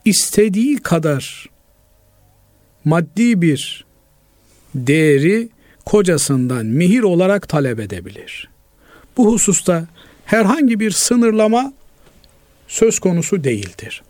istediği 0.04 0.76
kadar 0.76 1.50
maddi 2.85 3.42
bir 3.42 3.85
değeri 4.75 5.49
kocasından 5.85 6.66
mihir 6.66 7.02
olarak 7.02 7.49
talep 7.49 7.80
edebilir. 7.80 8.49
Bu 9.16 9.32
hususta 9.32 9.87
herhangi 10.25 10.80
bir 10.80 10.90
sınırlama 10.90 11.73
söz 12.68 12.99
konusu 12.99 13.44
değildir. 13.44 14.02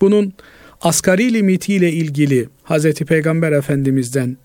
Bunun 0.00 0.32
asgari 0.80 1.34
limitiyle 1.34 1.92
ilgili 1.92 2.48
Hz. 2.64 2.92
Peygamber 2.92 3.52
Efendimiz'den 3.52 4.36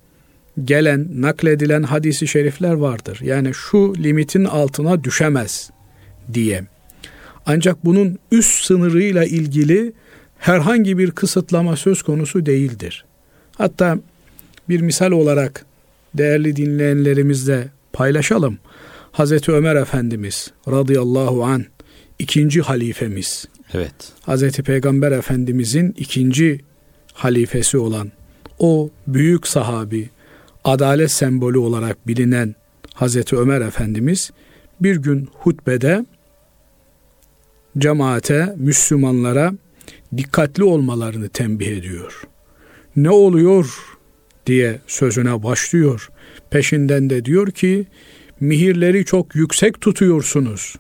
gelen, 0.64 1.08
nakledilen 1.22 1.84
hadisi 1.84 2.28
şerifler 2.28 2.74
vardır. 2.74 3.20
Yani 3.24 3.54
şu 3.54 3.96
limitin 3.96 4.46
altına 4.46 5.04
düşemez 5.04 5.70
diye. 6.34 6.64
Ancak 7.46 7.86
bunun 7.86 8.20
üst 8.32 8.66
sınırıyla 8.66 9.26
ilgili 9.26 9.94
herhangi 10.38 10.98
bir 10.98 11.12
kısıtlama 11.12 11.76
söz 11.76 12.04
konusu 12.04 12.46
değildir. 12.46 13.06
Hatta 13.58 14.00
bir 14.70 14.82
misal 14.82 15.12
olarak 15.12 15.66
değerli 16.14 16.56
dinleyenlerimizle 16.56 17.68
paylaşalım. 17.94 18.58
Hazreti 19.12 19.52
Ömer 19.52 19.76
Efendimiz 19.76 20.52
radıyallahu 20.68 21.46
an 21.46 21.66
ikinci 22.20 22.62
halifemiz. 22.62 23.46
Evet. 23.74 23.96
Hazreti 24.22 24.64
Peygamber 24.64 25.12
Efendimizin 25.12 25.96
ikinci 25.98 26.60
halifesi 27.14 27.78
olan 27.78 28.12
o 28.60 28.90
büyük 29.08 29.48
sahabi, 29.48 30.10
adalet 30.66 31.12
sembolü 31.12 31.58
olarak 31.58 32.08
bilinen 32.08 32.56
Hazreti 32.94 33.38
Ömer 33.38 33.62
Efendimiz 33.62 34.32
bir 34.82 34.96
gün 34.96 35.30
hutbede 35.34 36.06
cemaate, 37.78 38.56
Müslümanlara 38.58 39.54
dikkatli 40.18 40.64
olmalarını 40.64 41.30
tembih 41.30 41.68
ediyor. 41.68 42.22
Ne 42.96 43.10
oluyor 43.10 43.76
diye 44.46 44.80
sözüne 44.88 45.44
başlıyor. 45.44 46.10
Peşinden 46.50 47.10
de 47.10 47.26
diyor 47.26 47.52
ki 47.52 47.86
mihirleri 48.40 49.06
çok 49.06 49.36
yüksek 49.36 49.82
tutuyorsunuz. 49.82 50.76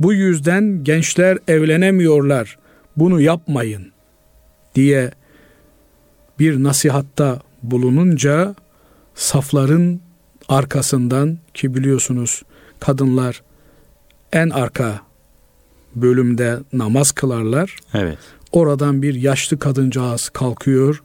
Bu 0.00 0.12
yüzden 0.12 0.84
gençler 0.84 1.38
evlenemiyorlar. 1.48 2.58
Bunu 2.96 3.20
yapmayın 3.20 3.92
diye 4.74 5.10
bir 6.38 6.62
nasihatta 6.62 7.40
bulununca 7.62 8.54
safların 9.14 10.00
arkasından 10.48 11.38
ki 11.54 11.74
biliyorsunuz 11.74 12.42
kadınlar 12.80 13.42
en 14.32 14.50
arka 14.50 15.00
bölümde 15.94 16.58
namaz 16.72 17.12
kılarlar. 17.12 17.76
Evet. 17.94 18.18
Oradan 18.52 19.02
bir 19.02 19.14
yaşlı 19.14 19.58
kadıncağız 19.58 20.28
kalkıyor 20.28 21.02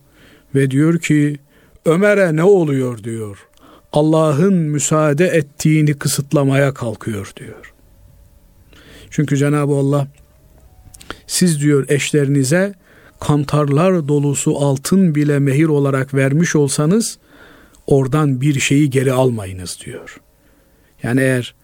ve 0.56 0.72
diyor 0.72 1.00
ki 1.00 1.38
Ömer'e 1.86 2.36
ne 2.36 2.44
oluyor 2.44 3.04
diyor. 3.04 3.48
Allah'ın 3.94 4.54
müsaade 4.54 5.28
ettiğini 5.28 5.94
kısıtlamaya 5.94 6.74
kalkıyor 6.74 7.32
diyor. 7.36 7.74
Çünkü 9.10 9.38
Cenab-ı 9.38 9.74
Allah 9.74 10.08
siz 11.28 11.62
diyor 11.62 11.86
eşlerinize 11.90 12.74
kantarlar 13.20 14.08
dolusu 14.08 14.58
altın 14.58 15.16
bile 15.16 15.40
mehir 15.40 15.68
olarak 15.68 16.14
vermiş 16.14 16.56
olsanız 16.56 17.18
oradan 17.88 18.42
bir 18.42 18.60
şeyi 18.60 18.90
geri 18.90 19.14
almayınız 19.14 19.80
diyor. 19.86 20.22
Yani 21.04 21.22
eğer 21.22 21.56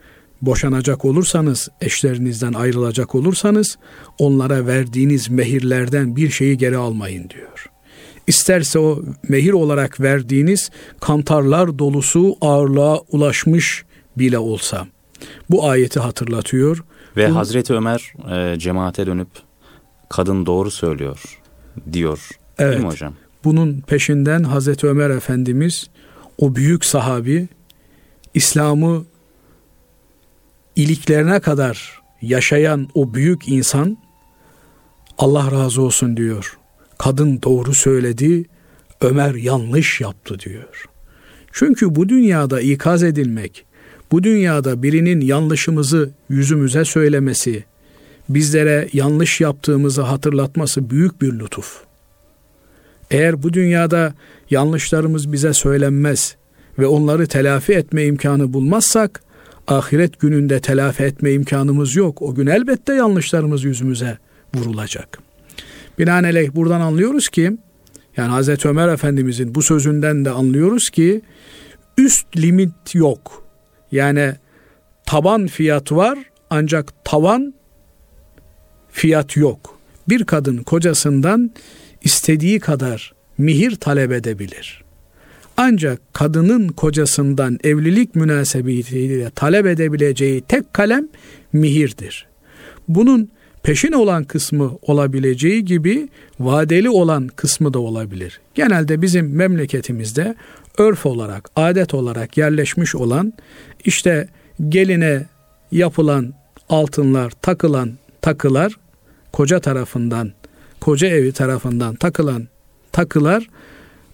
boşanacak 0.42 1.06
olursanız, 1.06 1.70
eşlerinizden 1.82 2.54
ayrılacak 2.54 3.16
olursanız 3.16 3.78
onlara 4.18 4.68
verdiğiniz 4.68 5.30
mehirlerden 5.30 6.16
bir 6.16 6.30
şeyi 6.30 6.58
geri 6.58 6.78
almayın 6.78 7.30
diyor. 7.30 7.70
İsterse 8.28 8.80
o 8.80 9.02
mehir 9.30 9.54
olarak 9.54 10.00
verdiğiniz 10.00 10.70
kantarlar 11.00 11.80
dolusu 11.80 12.36
ağırlığa 12.42 13.00
ulaşmış 13.00 13.86
bile 14.18 14.38
olsa. 14.38 14.88
Bu 15.50 15.68
ayeti 15.70 16.00
hatırlatıyor. 16.00 16.84
Ve 17.18 17.30
Bu, 17.30 17.36
Hazreti 17.36 17.74
Ömer 17.74 18.14
e, 18.32 18.60
cemaate 18.60 19.06
dönüp 19.06 19.28
kadın 20.10 20.46
doğru 20.46 20.72
söylüyor 20.72 21.40
diyor. 21.94 22.30
Evet. 22.60 22.74
Değil 22.74 22.84
mi 22.86 22.92
hocam? 22.92 23.14
Bunun 23.44 23.82
peşinden 23.82 24.44
Hazreti 24.44 24.88
Ömer 24.88 25.10
Efendimiz 25.10 25.90
o 26.38 26.56
büyük 26.56 26.86
sahabi 26.86 27.48
İslam'ı 28.34 29.06
iliklerine 30.76 31.40
kadar 31.40 32.02
yaşayan 32.22 32.88
o 32.94 33.14
büyük 33.14 33.48
insan 33.48 33.98
Allah 35.18 35.52
razı 35.52 35.82
olsun 35.82 36.18
diyor. 36.18 36.58
Kadın 36.98 37.42
doğru 37.42 37.74
söyledi, 37.74 38.46
Ömer 39.02 39.36
yanlış 39.36 40.02
yaptı 40.02 40.40
diyor. 40.40 40.86
Çünkü 41.52 41.96
bu 41.96 42.10
dünyada 42.10 42.62
ikaz 42.62 43.04
edilmek, 43.04 43.66
bu 44.12 44.24
dünyada 44.24 44.84
birinin 44.84 45.22
yanlışımızı 45.22 46.12
yüzümüze 46.30 46.86
söylemesi, 46.86 47.64
bizlere 48.30 48.90
yanlış 48.94 49.42
yaptığımızı 49.42 50.02
hatırlatması 50.02 50.90
büyük 50.90 51.22
bir 51.22 51.40
lütuf. 51.40 51.84
Eğer 53.14 53.44
bu 53.44 53.54
dünyada 53.54 54.14
yanlışlarımız 54.50 55.32
bize 55.32 55.54
söylenmez 55.54 56.36
ve 56.80 56.88
onları 56.88 57.28
telafi 57.28 57.74
etme 57.74 58.06
imkanı 58.06 58.54
bulmazsak, 58.54 59.24
ahiret 59.68 60.20
gününde 60.20 60.60
telafi 60.60 61.04
etme 61.04 61.32
imkanımız 61.32 61.96
yok. 61.96 62.22
O 62.22 62.36
gün 62.36 62.48
elbette 62.48 62.94
yanlışlarımız 62.94 63.64
yüzümüze 63.64 64.18
vurulacak. 64.56 65.20
Binaenaleyh 66.00 66.56
buradan 66.56 66.82
anlıyoruz 66.82 67.30
ki, 67.30 67.58
yani 68.18 68.30
Hazreti 68.30 68.68
Ömer 68.68 68.88
Efendimizin 68.88 69.56
bu 69.56 69.62
sözünden 69.62 70.26
de 70.26 70.30
anlıyoruz 70.30 70.90
ki, 70.90 71.22
üst 71.98 72.38
limit 72.38 72.96
yok. 72.96 73.46
Yani 73.92 74.34
taban 75.06 75.48
fiyat 75.48 75.92
var 75.92 76.20
ancak 76.50 77.06
tavan 77.06 77.54
fiyat 78.92 79.38
yok. 79.38 79.80
Bir 80.10 80.24
kadın 80.24 80.58
kocasından 80.58 81.52
istediği 82.04 82.60
kadar 82.60 83.14
mihir 83.38 83.76
talep 83.76 84.12
edebilir. 84.12 84.84
Ancak 85.58 86.14
kadının 86.14 86.68
kocasından 86.68 87.60
evlilik 87.64 88.16
münasebetiyle 88.16 89.30
talep 89.30 89.66
edebileceği 89.66 90.42
tek 90.42 90.74
kalem 90.74 91.08
mihirdir. 91.54 92.28
Bunun 92.88 93.30
peşin 93.64 93.92
olan 93.92 94.24
kısmı 94.24 94.72
olabileceği 94.82 95.66
gibi 95.66 96.10
vadeli 96.40 96.90
olan 96.90 97.28
kısmı 97.28 97.74
da 97.74 97.80
olabilir. 97.80 98.40
Genelde 98.56 99.02
bizim 99.02 99.36
memleketimizde 99.36 100.36
örf 100.78 101.06
olarak, 101.06 101.50
adet 101.56 101.94
olarak 101.94 102.38
yerleşmiş 102.38 102.96
olan 102.96 103.34
işte 103.86 104.28
geline 104.70 105.26
yapılan 105.72 106.34
altınlar, 106.70 107.32
takılan 107.42 107.92
takılar 108.22 108.74
koca 109.32 109.60
tarafından, 109.60 110.32
koca 110.84 111.08
evi 111.08 111.32
tarafından 111.32 111.96
takılan 111.96 112.48
takılar 112.92 113.48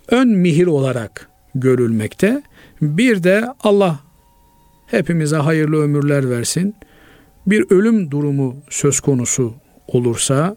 ön 0.08 0.28
mihir 0.28 0.68
olarak 0.68 1.30
görülmekte. 1.56 2.44
Bir 2.82 3.24
de 3.24 3.48
Allah 3.64 4.00
hepimize 4.88 5.36
hayırlı 5.38 5.82
ömürler 5.82 6.30
versin. 6.30 6.76
Bir 7.48 7.66
ölüm 7.70 8.12
durumu 8.12 8.56
söz 8.70 9.00
konusu 9.00 9.54
olursa 9.88 10.56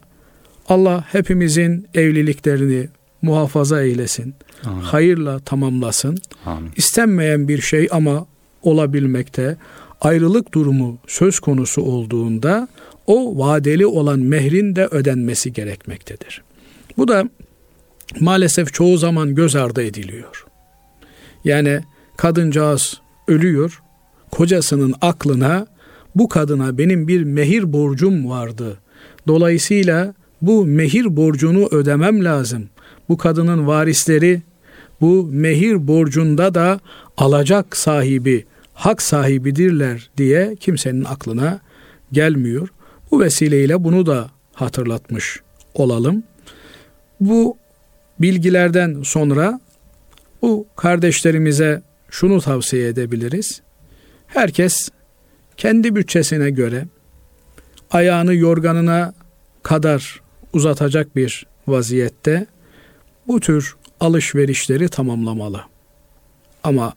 Allah 0.68 1.04
hepimizin 1.12 1.86
evliliklerini 1.94 2.88
muhafaza 3.22 3.82
eylesin. 3.82 4.34
Amin. 4.64 4.80
Hayırla 4.80 5.38
tamamlasın. 5.38 6.18
Amin. 6.46 6.70
İstenmeyen 6.76 7.48
bir 7.48 7.60
şey 7.60 7.88
ama 7.90 8.26
olabilmekte. 8.62 9.56
Ayrılık 10.00 10.54
durumu 10.54 10.98
söz 11.06 11.40
konusu 11.40 11.82
olduğunda 11.82 12.68
o 13.06 13.38
vadeli 13.38 13.86
olan 13.86 14.18
mehrin 14.18 14.76
de 14.76 14.86
ödenmesi 14.86 15.52
gerekmektedir. 15.52 16.42
Bu 16.98 17.08
da 17.08 17.24
maalesef 18.20 18.72
çoğu 18.72 18.98
zaman 18.98 19.34
göz 19.34 19.56
ardı 19.56 19.82
ediliyor. 19.82 20.46
Yani 21.44 21.80
kadıncağız 22.16 23.00
ölüyor, 23.28 23.82
kocasının 24.30 24.94
aklına 25.00 25.66
bu 26.14 26.28
kadına 26.28 26.78
benim 26.78 27.08
bir 27.08 27.24
mehir 27.24 27.72
borcum 27.72 28.28
vardı. 28.28 28.78
Dolayısıyla 29.26 30.14
bu 30.42 30.66
mehir 30.66 31.16
borcunu 31.16 31.68
ödemem 31.70 32.24
lazım. 32.24 32.68
Bu 33.08 33.16
kadının 33.16 33.66
varisleri 33.66 34.42
bu 35.00 35.26
mehir 35.32 35.88
borcunda 35.88 36.54
da 36.54 36.80
alacak 37.16 37.76
sahibi, 37.76 38.44
hak 38.74 39.02
sahibidirler 39.02 40.10
diye 40.16 40.56
kimsenin 40.60 41.04
aklına 41.04 41.60
gelmiyor. 42.12 42.68
Bu 43.12 43.20
vesileyle 43.20 43.84
bunu 43.84 44.06
da 44.06 44.30
hatırlatmış 44.54 45.40
olalım. 45.74 46.22
Bu 47.20 47.56
bilgilerden 48.20 49.02
sonra 49.02 49.60
bu 50.42 50.66
kardeşlerimize 50.76 51.82
şunu 52.10 52.40
tavsiye 52.40 52.88
edebiliriz. 52.88 53.62
Herkes 54.26 54.88
kendi 55.56 55.96
bütçesine 55.96 56.50
göre 56.50 56.86
ayağını 57.90 58.34
yorganına 58.34 59.14
kadar 59.62 60.20
uzatacak 60.52 61.16
bir 61.16 61.46
vaziyette 61.68 62.46
bu 63.28 63.40
tür 63.40 63.76
alışverişleri 64.00 64.88
tamamlamalı. 64.88 65.60
Ama 66.64 66.94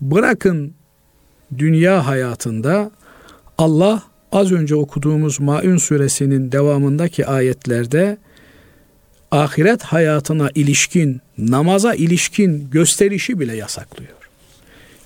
bırakın 0.00 0.74
dünya 1.58 2.06
hayatında 2.06 2.90
Allah 3.58 4.02
az 4.34 4.52
önce 4.52 4.74
okuduğumuz 4.74 5.40
Maun 5.40 5.76
suresinin 5.76 6.52
devamındaki 6.52 7.26
ayetlerde 7.26 8.18
ahiret 9.30 9.82
hayatına 9.82 10.50
ilişkin, 10.54 11.20
namaza 11.38 11.94
ilişkin 11.94 12.70
gösterişi 12.70 13.40
bile 13.40 13.56
yasaklıyor. 13.56 14.12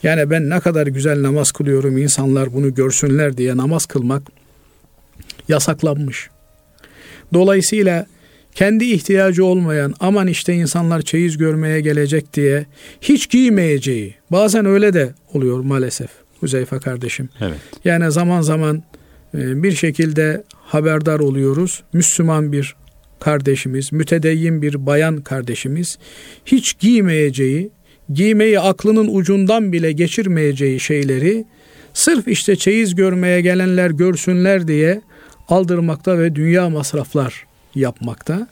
Yani 0.02 0.30
ben 0.30 0.50
ne 0.50 0.60
kadar 0.60 0.86
güzel 0.86 1.22
namaz 1.22 1.52
kılıyorum, 1.52 1.98
insanlar 1.98 2.54
bunu 2.54 2.74
görsünler 2.74 3.36
diye 3.36 3.56
namaz 3.56 3.86
kılmak 3.86 4.22
yasaklanmış. 5.48 6.30
Dolayısıyla 7.34 8.06
kendi 8.54 8.84
ihtiyacı 8.84 9.44
olmayan 9.44 9.94
aman 10.00 10.26
işte 10.26 10.54
insanlar 10.54 11.02
çeyiz 11.02 11.38
görmeye 11.38 11.80
gelecek 11.80 12.34
diye 12.34 12.66
hiç 13.00 13.30
giymeyeceği 13.30 14.14
bazen 14.30 14.66
öyle 14.66 14.92
de 14.92 15.14
oluyor 15.34 15.60
maalesef 15.60 16.10
Huzeyfe 16.40 16.78
kardeşim. 16.78 17.28
Evet. 17.40 17.58
Yani 17.84 18.12
zaman 18.12 18.42
zaman 18.42 18.82
bir 19.34 19.72
şekilde 19.72 20.44
haberdar 20.54 21.18
oluyoruz. 21.20 21.82
Müslüman 21.92 22.52
bir 22.52 22.76
kardeşimiz, 23.20 23.92
mütedeyyin 23.92 24.62
bir 24.62 24.86
bayan 24.86 25.16
kardeşimiz 25.16 25.98
hiç 26.46 26.78
giymeyeceği, 26.78 27.70
giymeyi 28.12 28.60
aklının 28.60 29.08
ucundan 29.14 29.72
bile 29.72 29.92
geçirmeyeceği 29.92 30.80
şeyleri 30.80 31.44
sırf 31.94 32.28
işte 32.28 32.56
çeyiz 32.56 32.94
görmeye 32.94 33.40
gelenler 33.40 33.90
görsünler 33.90 34.68
diye 34.68 35.00
aldırmakta 35.48 36.18
ve 36.18 36.34
dünya 36.34 36.70
masraflar 36.70 37.46
yapmakta. 37.74 38.48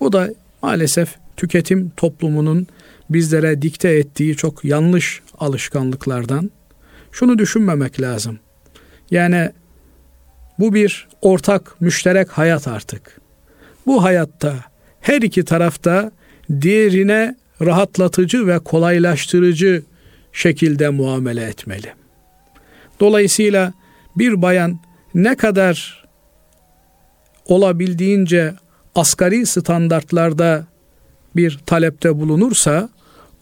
Bu 0.00 0.12
da 0.12 0.30
maalesef 0.62 1.14
tüketim 1.36 1.92
toplumunun 1.96 2.66
bizlere 3.10 3.62
dikte 3.62 3.88
ettiği 3.88 4.36
çok 4.36 4.64
yanlış 4.64 5.20
alışkanlıklardan. 5.38 6.50
Şunu 7.12 7.38
düşünmemek 7.38 8.00
lazım. 8.00 8.38
Yani 9.10 9.50
bu 10.60 10.74
bir 10.74 11.08
ortak, 11.22 11.80
müşterek 11.80 12.30
hayat 12.30 12.68
artık. 12.68 13.20
Bu 13.86 14.04
hayatta 14.04 14.54
her 15.00 15.22
iki 15.22 15.44
tarafta 15.44 16.12
diğerine 16.60 17.36
rahatlatıcı 17.60 18.46
ve 18.46 18.58
kolaylaştırıcı 18.58 19.82
şekilde 20.32 20.88
muamele 20.88 21.44
etmeli. 21.44 21.92
Dolayısıyla 23.00 23.72
bir 24.16 24.42
bayan 24.42 24.78
ne 25.14 25.36
kadar 25.36 26.04
olabildiğince 27.46 28.54
asgari 28.94 29.46
standartlarda 29.46 30.66
bir 31.36 31.58
talepte 31.66 32.16
bulunursa 32.16 32.88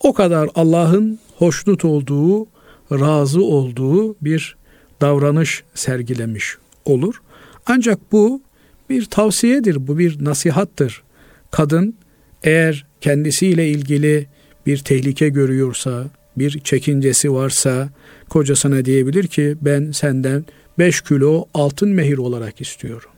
o 0.00 0.12
kadar 0.12 0.48
Allah'ın 0.54 1.18
hoşnut 1.36 1.84
olduğu, 1.84 2.46
razı 2.90 3.42
olduğu 3.42 4.16
bir 4.20 4.56
davranış 5.00 5.64
sergilemiş 5.74 6.56
olur. 6.88 7.22
Ancak 7.66 8.12
bu 8.12 8.42
bir 8.90 9.04
tavsiyedir, 9.04 9.86
bu 9.86 9.98
bir 9.98 10.24
nasihattır. 10.24 11.02
Kadın 11.50 11.94
eğer 12.42 12.86
kendisiyle 13.00 13.68
ilgili 13.68 14.26
bir 14.66 14.78
tehlike 14.78 15.28
görüyorsa, 15.28 16.06
bir 16.36 16.60
çekincesi 16.60 17.32
varsa 17.32 17.88
kocasına 18.28 18.84
diyebilir 18.84 19.26
ki 19.26 19.56
ben 19.62 19.90
senden 19.92 20.44
5 20.78 21.00
kilo 21.00 21.44
altın 21.54 21.88
mehir 21.88 22.18
olarak 22.18 22.60
istiyorum. 22.60 23.10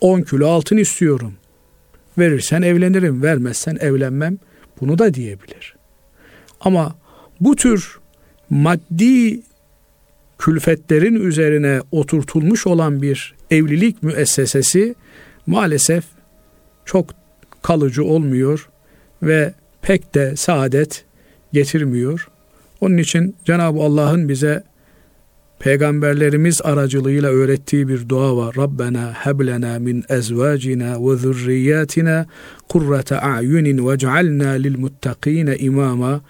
10 0.00 0.22
kilo 0.22 0.48
altın 0.48 0.76
istiyorum. 0.76 1.34
Verirsen 2.18 2.62
evlenirim, 2.62 3.22
vermezsen 3.22 3.76
evlenmem. 3.80 4.38
Bunu 4.80 4.98
da 4.98 5.14
diyebilir. 5.14 5.74
Ama 6.60 6.96
bu 7.40 7.56
tür 7.56 7.98
maddi 8.50 9.40
külfetlerin 10.40 11.14
üzerine 11.14 11.80
oturtulmuş 11.92 12.66
olan 12.66 13.02
bir 13.02 13.34
evlilik 13.50 14.02
müessesesi 14.02 14.94
maalesef 15.46 16.04
çok 16.84 17.10
kalıcı 17.62 18.04
olmuyor 18.04 18.68
ve 19.22 19.54
pek 19.82 20.14
de 20.14 20.36
saadet 20.36 21.04
getirmiyor. 21.52 22.28
Onun 22.80 22.96
için 22.96 23.36
Cenab-ı 23.44 23.80
Allah'ın 23.80 24.28
bize 24.28 24.62
peygamberlerimiz 25.58 26.62
aracılığıyla 26.62 27.30
öğrettiği 27.30 27.88
bir 27.88 28.08
dua 28.08 28.36
var. 28.36 28.54
Rabbena 28.56 29.12
heblena 29.12 29.78
min 29.78 30.04
ezvacina 30.08 31.10
ve 31.10 31.16
zurriyatina 31.16 32.26
kurrate 32.68 33.20
a'yunin 33.20 33.88
ve 33.88 33.98
cealna 33.98 34.48
lil 34.48 34.78
muttakine 34.78 35.56
imama. 35.56 36.20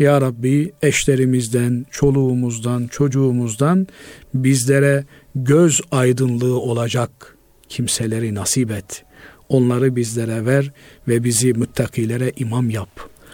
Ya 0.00 0.20
Rabbi 0.20 0.72
eşlerimizden, 0.82 1.86
çoluğumuzdan, 1.90 2.86
çocuğumuzdan 2.86 3.86
bizlere 4.34 5.04
göz 5.34 5.80
aydınlığı 5.90 6.60
olacak 6.60 7.36
kimseleri 7.68 8.34
nasip 8.34 8.70
et. 8.70 9.04
Onları 9.48 9.96
bizlere 9.96 10.46
ver 10.46 10.72
ve 11.08 11.24
bizi 11.24 11.52
müttakilere 11.52 12.32
imam 12.36 12.70
yap. 12.70 12.88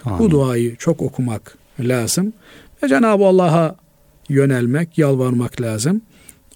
Amin. 0.05 0.19
Bu 0.19 0.31
duayı 0.31 0.75
çok 0.75 1.01
okumak 1.01 1.57
lazım. 1.79 2.33
Ve 2.83 2.87
Cenab-ı 2.87 3.25
Allah'a 3.25 3.75
yönelmek, 4.29 4.97
yalvarmak 4.97 5.61
lazım. 5.61 6.01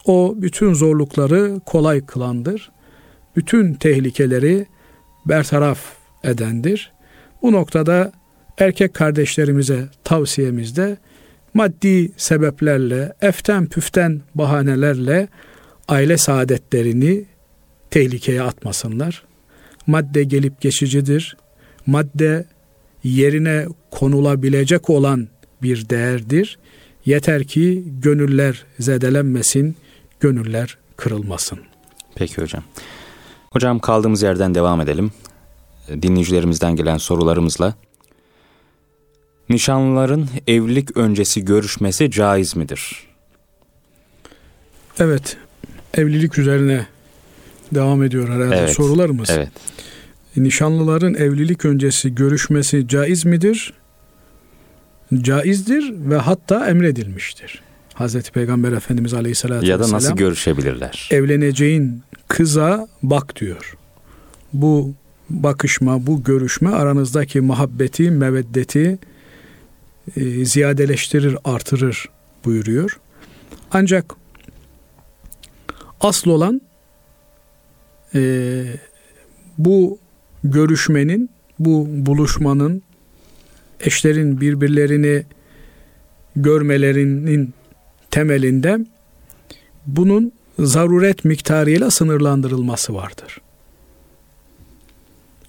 O 0.06 0.36
bütün 0.38 0.74
zorlukları 0.74 1.60
kolay 1.66 2.06
kılandır. 2.06 2.72
Bütün 3.36 3.74
tehlikeleri 3.74 4.66
bertaraf 5.26 5.80
edendir. 6.24 6.92
Bu 7.42 7.52
noktada 7.52 8.12
erkek 8.62 8.94
kardeşlerimize 8.94 9.90
tavsiyemizde 10.04 10.98
maddi 11.54 12.12
sebeplerle, 12.18 13.14
eften 13.22 13.68
püften 13.68 14.22
bahanelerle 14.36 15.28
aile 15.88 16.18
saadetlerini 16.18 17.26
tehlikeye 17.92 18.42
atmasınlar. 18.42 19.24
Madde 19.88 20.24
gelip 20.24 20.62
geçicidir. 20.62 21.38
Madde 21.86 22.46
yerine 23.04 23.66
konulabilecek 23.92 24.90
olan 24.90 25.28
bir 25.62 25.90
değerdir. 25.90 26.60
Yeter 27.06 27.44
ki 27.44 27.84
gönüller 28.02 28.66
zedelenmesin, 28.80 29.76
gönüller 30.20 30.78
kırılmasın. 30.98 31.60
Peki 32.16 32.42
hocam. 32.42 32.64
Hocam 33.52 33.80
kaldığımız 33.80 34.22
yerden 34.22 34.56
devam 34.56 34.82
edelim. 34.82 35.12
Dinleyicilerimizden 36.02 36.76
gelen 36.76 36.98
sorularımızla. 36.98 37.74
Nişanlıların 39.52 40.28
evlilik 40.48 40.98
öncesi 40.98 41.46
görüşmesi 41.46 42.12
caiz 42.12 42.56
midir? 42.56 43.08
Evet. 45.00 45.38
Evlilik 45.94 46.38
üzerine 46.38 46.86
devam 47.72 48.04
ediyor 48.04 48.30
herhalde 48.30 48.56
evet, 48.56 48.70
sorularımız. 48.70 49.30
Evet. 49.30 49.50
Nişanlıların 50.38 51.14
evlilik 51.14 51.66
öncesi 51.66 52.16
görüşmesi 52.16 52.88
caiz 52.88 53.26
midir? 53.26 53.74
caizdir 55.22 55.94
ve 56.10 56.16
hatta 56.16 56.70
emredilmiştir. 56.70 57.62
Hazreti 57.94 58.32
Peygamber 58.32 58.72
Efendimiz 58.72 59.14
Aleyhisselatü 59.14 59.66
Ya 59.66 59.80
da 59.80 59.92
nasıl 59.92 60.16
görüşebilirler? 60.16 61.10
Evleneceğin 61.12 62.02
kıza 62.28 62.88
bak 63.04 63.36
diyor. 63.36 63.78
Bu 64.54 64.94
bakışma, 65.30 66.08
bu 66.08 66.24
görüşme 66.24 66.70
aranızdaki 66.70 67.42
muhabbeti, 67.42 68.12
meveddeti 68.12 69.00
e, 70.16 70.46
ziyadeleştirir, 70.46 71.38
artırır 71.44 72.10
buyuruyor. 72.46 73.00
Ancak 73.72 74.16
asıl 76.02 76.32
olan 76.32 76.62
e, 78.16 78.64
bu 79.58 80.00
görüşmenin 80.44 81.30
bu 81.60 81.88
buluşmanın 81.90 82.82
eşlerin 83.80 84.42
birbirlerini 84.42 85.24
görmelerinin 86.36 87.54
temelinde 88.12 88.80
bunun 89.86 90.32
zaruret 90.60 91.26
miktarıyla 91.26 91.92
sınırlandırılması 91.92 92.94
vardır. 92.94 93.42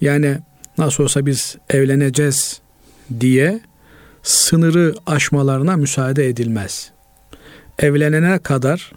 Yani 0.01 0.37
nasıl 0.77 1.03
olsa 1.03 1.25
biz 1.25 1.57
evleneceğiz 1.69 2.61
diye 3.19 3.61
sınırı 4.23 4.95
aşmalarına 5.05 5.77
müsaade 5.77 6.27
edilmez. 6.27 6.91
Evlenene 7.79 8.39
kadar 8.39 8.91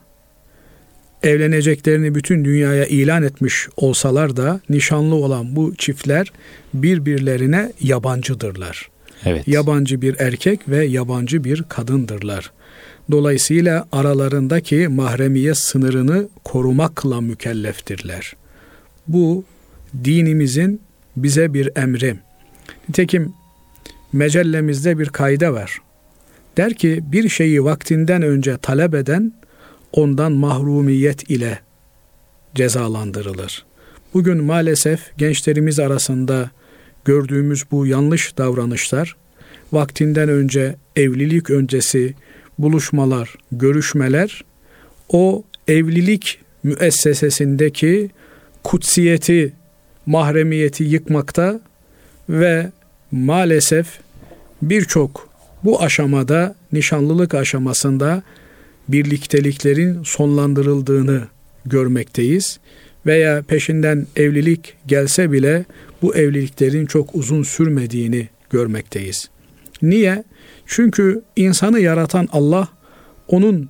evleneceklerini 1.22 2.14
bütün 2.14 2.44
dünyaya 2.44 2.86
ilan 2.86 3.22
etmiş 3.22 3.68
olsalar 3.76 4.36
da 4.36 4.60
nişanlı 4.68 5.14
olan 5.14 5.56
bu 5.56 5.74
çiftler 5.74 6.32
birbirlerine 6.74 7.72
yabancıdırlar. 7.80 8.88
Evet. 9.24 9.48
Yabancı 9.48 10.02
bir 10.02 10.16
erkek 10.18 10.68
ve 10.68 10.84
yabancı 10.84 11.44
bir 11.44 11.62
kadındırlar. 11.62 12.52
Dolayısıyla 13.10 13.88
aralarındaki 13.92 14.88
mahremiye 14.88 15.54
sınırını 15.54 16.28
korumakla 16.44 17.20
mükelleftirler. 17.20 18.32
Bu 19.08 19.44
dinimizin 20.04 20.80
bize 21.16 21.54
bir 21.54 21.70
emri. 21.76 22.16
Nitekim 22.88 23.34
mecellemizde 24.16 24.98
bir 24.98 25.08
kayda 25.08 25.52
var. 25.52 25.78
Der 26.56 26.74
ki 26.74 27.00
bir 27.12 27.28
şeyi 27.28 27.64
vaktinden 27.64 28.22
önce 28.22 28.58
talep 28.58 28.94
eden 28.94 29.32
ondan 29.92 30.32
mahrumiyet 30.32 31.30
ile 31.30 31.58
cezalandırılır. 32.54 33.64
Bugün 34.14 34.44
maalesef 34.44 35.18
gençlerimiz 35.18 35.78
arasında 35.80 36.50
gördüğümüz 37.04 37.64
bu 37.70 37.86
yanlış 37.86 38.38
davranışlar 38.38 39.16
vaktinden 39.72 40.28
önce 40.28 40.76
evlilik 40.96 41.50
öncesi 41.50 42.14
buluşmalar, 42.58 43.34
görüşmeler 43.52 44.44
o 45.08 45.44
evlilik 45.68 46.38
müessesesindeki 46.62 48.10
kutsiyeti, 48.64 49.52
mahremiyeti 50.06 50.84
yıkmakta 50.84 51.60
ve 52.28 52.70
maalesef 53.12 54.05
birçok 54.62 55.28
bu 55.64 55.82
aşamada 55.82 56.54
nişanlılık 56.72 57.34
aşamasında 57.34 58.22
birlikteliklerin 58.88 60.02
sonlandırıldığını 60.02 61.22
görmekteyiz 61.66 62.58
veya 63.06 63.42
peşinden 63.42 64.06
evlilik 64.16 64.74
gelse 64.86 65.32
bile 65.32 65.64
bu 66.02 66.16
evliliklerin 66.16 66.86
çok 66.86 67.14
uzun 67.14 67.42
sürmediğini 67.42 68.28
görmekteyiz. 68.50 69.30
Niye? 69.82 70.24
Çünkü 70.66 71.22
insanı 71.36 71.80
yaratan 71.80 72.28
Allah 72.32 72.68
onun 73.28 73.68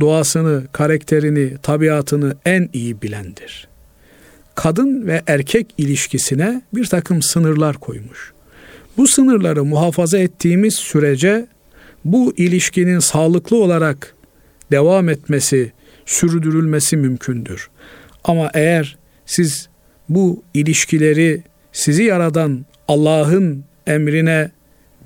doğasını, 0.00 0.66
karakterini, 0.72 1.58
tabiatını 1.62 2.36
en 2.44 2.68
iyi 2.72 3.02
bilendir. 3.02 3.68
Kadın 4.54 5.06
ve 5.06 5.22
erkek 5.26 5.74
ilişkisine 5.78 6.62
bir 6.74 6.86
takım 6.86 7.22
sınırlar 7.22 7.76
koymuş. 7.76 8.32
Bu 8.98 9.06
sınırları 9.06 9.64
muhafaza 9.64 10.18
ettiğimiz 10.18 10.74
sürece 10.74 11.46
bu 12.04 12.32
ilişkinin 12.36 12.98
sağlıklı 12.98 13.56
olarak 13.56 14.14
devam 14.70 15.08
etmesi, 15.08 15.72
sürdürülmesi 16.06 16.96
mümkündür. 16.96 17.70
Ama 18.24 18.50
eğer 18.54 18.98
siz 19.26 19.68
bu 20.08 20.42
ilişkileri 20.54 21.42
sizi 21.72 22.02
yaradan 22.02 22.66
Allah'ın 22.88 23.64
emrine, 23.86 24.50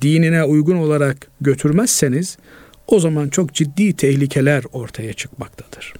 dinine 0.01 0.43
uygun 0.43 0.75
olarak 0.75 1.27
götürmezseniz 1.41 2.37
o 2.87 2.99
zaman 2.99 3.29
çok 3.29 3.53
ciddi 3.53 3.95
tehlikeler 3.95 4.63
ortaya 4.71 5.13
çıkmaktadır. 5.13 5.93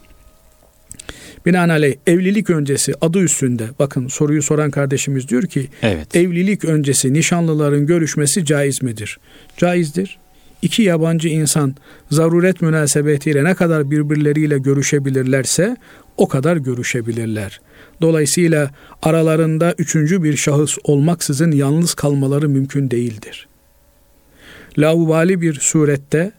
Binaenaleyh 1.45 1.95
evlilik 2.07 2.49
öncesi 2.49 2.93
adı 3.01 3.19
üstünde 3.19 3.67
bakın 3.79 4.07
soruyu 4.07 4.41
soran 4.41 4.71
kardeşimiz 4.71 5.29
diyor 5.29 5.43
ki 5.43 5.67
evet. 5.81 6.15
evlilik 6.15 6.65
öncesi 6.65 7.13
nişanlıların 7.13 7.85
görüşmesi 7.85 8.45
caiz 8.45 8.83
midir? 8.83 9.19
Caizdir. 9.57 10.19
İki 10.61 10.83
yabancı 10.83 11.27
insan 11.27 11.75
zaruret 12.11 12.61
münasebetiyle 12.61 13.43
ne 13.43 13.55
kadar 13.55 13.91
birbirleriyle 13.91 14.57
görüşebilirlerse 14.57 15.77
o 16.17 16.27
kadar 16.27 16.57
görüşebilirler. 16.57 17.61
Dolayısıyla 18.01 18.71
aralarında 19.01 19.75
üçüncü 19.77 20.23
bir 20.23 20.37
şahıs 20.37 20.77
olmaksızın 20.83 21.51
yalnız 21.51 21.93
kalmaları 21.93 22.49
mümkün 22.49 22.91
değildir. 22.91 23.47
Laubali 24.77 25.41
bir 25.41 25.53
surette 25.53 26.31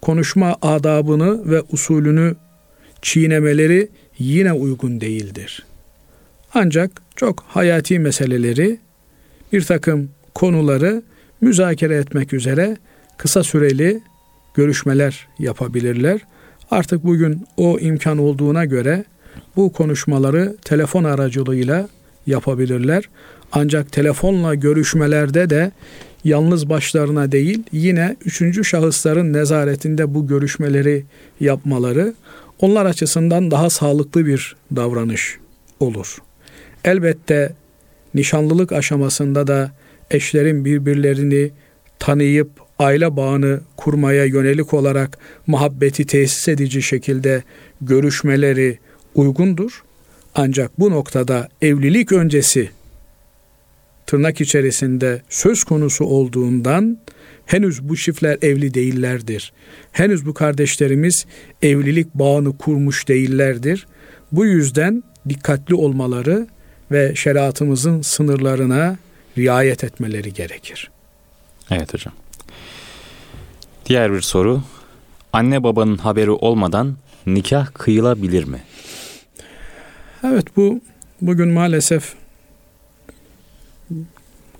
konuşma 0.00 0.56
adabını 0.62 1.50
ve 1.50 1.62
usulünü 1.72 2.36
çiğnemeleri 3.02 3.88
yine 4.18 4.52
uygun 4.52 5.00
değildir. 5.00 5.66
Ancak 6.54 6.90
çok 7.16 7.44
hayati 7.48 7.98
meseleleri, 7.98 8.78
bir 9.52 9.62
takım 9.62 10.10
konuları 10.34 11.02
müzakere 11.40 11.96
etmek 11.96 12.32
üzere 12.32 12.76
kısa 13.16 13.42
süreli 13.42 14.00
görüşmeler 14.54 15.28
yapabilirler. 15.38 16.20
Artık 16.70 17.04
bugün 17.04 17.46
o 17.56 17.78
imkan 17.78 18.18
olduğuna 18.18 18.64
göre 18.64 19.04
bu 19.56 19.72
konuşmaları 19.72 20.56
telefon 20.64 21.04
aracılığıyla 21.04 21.88
yapabilirler. 22.26 23.04
Ancak 23.52 23.92
telefonla 23.92 24.54
görüşmelerde 24.54 25.50
de 25.50 25.72
yalnız 26.24 26.68
başlarına 26.68 27.32
değil 27.32 27.62
yine 27.72 28.16
üçüncü 28.24 28.64
şahısların 28.64 29.32
nezaretinde 29.32 30.14
bu 30.14 30.26
görüşmeleri 30.26 31.04
yapmaları 31.40 32.14
onlar 32.60 32.86
açısından 32.86 33.50
daha 33.50 33.70
sağlıklı 33.70 34.26
bir 34.26 34.56
davranış 34.76 35.38
olur. 35.80 36.18
Elbette 36.84 37.52
nişanlılık 38.14 38.72
aşamasında 38.72 39.46
da 39.46 39.72
eşlerin 40.10 40.64
birbirlerini 40.64 41.50
tanıyıp 41.98 42.50
aile 42.78 43.16
bağını 43.16 43.60
kurmaya 43.76 44.24
yönelik 44.24 44.74
olarak 44.74 45.18
muhabbeti 45.46 46.06
tesis 46.06 46.48
edici 46.48 46.82
şekilde 46.82 47.42
görüşmeleri 47.80 48.78
uygundur. 49.14 49.82
Ancak 50.34 50.80
bu 50.80 50.90
noktada 50.90 51.48
evlilik 51.62 52.12
öncesi 52.12 52.70
tırnak 54.06 54.40
içerisinde 54.40 55.22
söz 55.28 55.64
konusu 55.64 56.04
olduğundan 56.04 56.98
henüz 57.50 57.88
bu 57.88 57.96
çiftler 57.96 58.38
evli 58.42 58.74
değillerdir. 58.74 59.52
Henüz 59.92 60.26
bu 60.26 60.34
kardeşlerimiz 60.34 61.26
evlilik 61.62 62.14
bağını 62.14 62.58
kurmuş 62.58 63.08
değillerdir. 63.08 63.86
Bu 64.32 64.46
yüzden 64.46 65.02
dikkatli 65.28 65.74
olmaları 65.74 66.46
ve 66.90 67.14
şeriatımızın 67.14 68.02
sınırlarına 68.02 68.96
riayet 69.38 69.84
etmeleri 69.84 70.32
gerekir. 70.32 70.90
Evet 71.70 71.94
hocam. 71.94 72.14
Diğer 73.86 74.12
bir 74.12 74.20
soru. 74.20 74.62
Anne 75.32 75.62
babanın 75.62 75.96
haberi 75.96 76.30
olmadan 76.30 76.96
nikah 77.26 77.66
kıyılabilir 77.74 78.44
mi? 78.44 78.62
Evet 80.24 80.56
bu 80.56 80.80
bugün 81.20 81.48
maalesef 81.48 82.14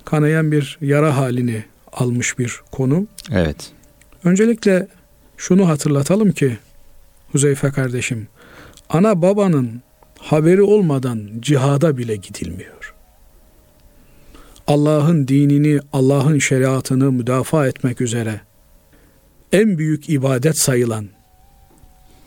kanayan 0.05 0.53
bir 0.53 0.79
yara 0.81 1.17
halini 1.17 1.65
almış 1.93 2.39
bir 2.39 2.61
konu. 2.73 3.07
Evet. 3.33 3.73
Öncelikle 4.25 4.87
şunu 5.37 5.69
hatırlatalım 5.69 6.33
ki 6.33 6.59
Huzeyfe 7.33 7.71
kardeşim, 7.71 8.29
ana 8.89 9.23
babanın 9.23 9.83
haberi 10.19 10.63
olmadan 10.63 11.29
cihada 11.41 11.99
bile 11.99 12.17
gidilmiyor. 12.17 12.95
Allah'ın 14.67 15.29
dinini, 15.29 15.81
Allah'ın 15.93 16.39
şeriatını 16.39 17.13
müdafaa 17.13 17.67
etmek 17.67 18.01
üzere 18.01 18.41
en 19.53 19.79
büyük 19.79 20.11
ibadet 20.11 20.59
sayılan 20.59 21.09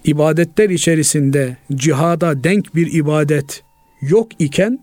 ibadetler 0.04 0.69
içerisinde 0.69 1.58
cihada 1.76 2.43
denk 2.43 2.76
bir 2.76 2.93
ibadet 2.93 3.63
yok 4.02 4.28
iken 4.39 4.80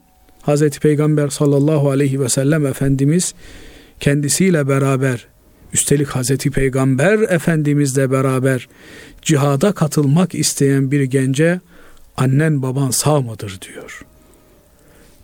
Hz. 0.47 0.79
Peygamber 0.79 1.29
sallallahu 1.29 1.91
aleyhi 1.91 2.21
ve 2.21 2.29
sellem 2.29 2.67
Efendimiz 2.67 3.35
kendisiyle 4.01 4.69
beraber 4.69 5.27
üstelik 5.73 6.09
Hz. 6.09 6.37
Peygamber 6.37 7.19
Efendimizle 7.19 8.11
beraber 8.11 8.69
cihada 9.23 9.73
katılmak 9.73 10.35
isteyen 10.35 10.91
bir 10.91 11.03
gence 11.03 11.61
annen 12.17 12.63
baban 12.63 12.91
sağ 12.91 13.21
mıdır 13.21 13.59
diyor. 13.63 14.05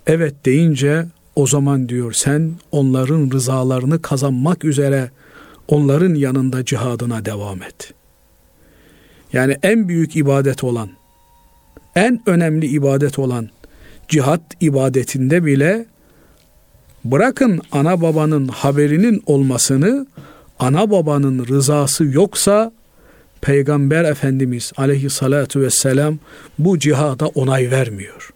Evet 0.06 0.34
deyince 0.44 1.06
o 1.36 1.46
zaman 1.46 1.88
diyor 1.88 2.12
sen 2.12 2.52
onların 2.72 3.30
rızalarını 3.30 4.02
kazanmak 4.02 4.64
üzere 4.64 5.10
onların 5.68 6.14
yanında 6.14 6.64
cihadına 6.64 7.24
devam 7.24 7.62
et. 7.62 7.92
Yani 9.32 9.56
en 9.62 9.88
büyük 9.88 10.16
ibadet 10.16 10.64
olan, 10.64 10.90
en 11.94 12.22
önemli 12.26 12.66
ibadet 12.66 13.18
olan 13.18 13.48
cihat 14.08 14.42
ibadetinde 14.60 15.44
bile 15.44 15.86
Bırakın 17.10 17.60
ana 17.72 18.00
babanın 18.00 18.48
haberinin 18.48 19.22
olmasını, 19.26 20.06
ana 20.58 20.90
babanın 20.90 21.46
rızası 21.46 22.04
yoksa 22.04 22.72
Peygamber 23.40 24.04
Efendimiz 24.04 24.72
aleyhissalatu 24.76 25.60
vesselam 25.60 26.18
bu 26.58 26.78
cihada 26.78 27.26
onay 27.26 27.70
vermiyor. 27.70 28.30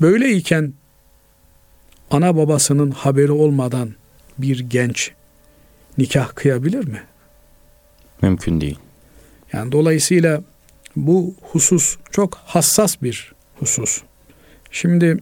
Böyleyken 0.00 0.72
ana 2.10 2.36
babasının 2.36 2.90
haberi 2.90 3.32
olmadan 3.32 3.90
bir 4.38 4.58
genç 4.58 5.10
nikah 5.98 6.34
kıyabilir 6.34 6.88
mi? 6.88 7.02
Mümkün 8.22 8.60
değil. 8.60 8.78
Yani 9.52 9.72
dolayısıyla 9.72 10.42
bu 10.96 11.34
husus 11.42 11.96
çok 12.10 12.34
hassas 12.34 13.02
bir 13.02 13.32
husus. 13.58 14.02
Şimdi 14.70 15.18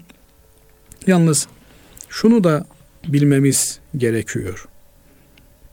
yalnız 1.06 1.48
şunu 2.08 2.44
da 2.44 2.66
bilmemiz 3.08 3.80
gerekiyor. 3.96 4.68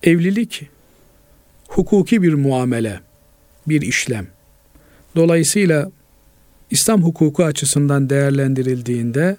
Evlilik 0.03 0.69
hukuki 1.67 2.21
bir 2.21 2.33
muamele, 2.33 2.99
bir 3.67 3.81
işlem. 3.81 4.27
Dolayısıyla 5.15 5.91
İslam 6.71 7.03
hukuku 7.03 7.43
açısından 7.43 8.09
değerlendirildiğinde 8.09 9.37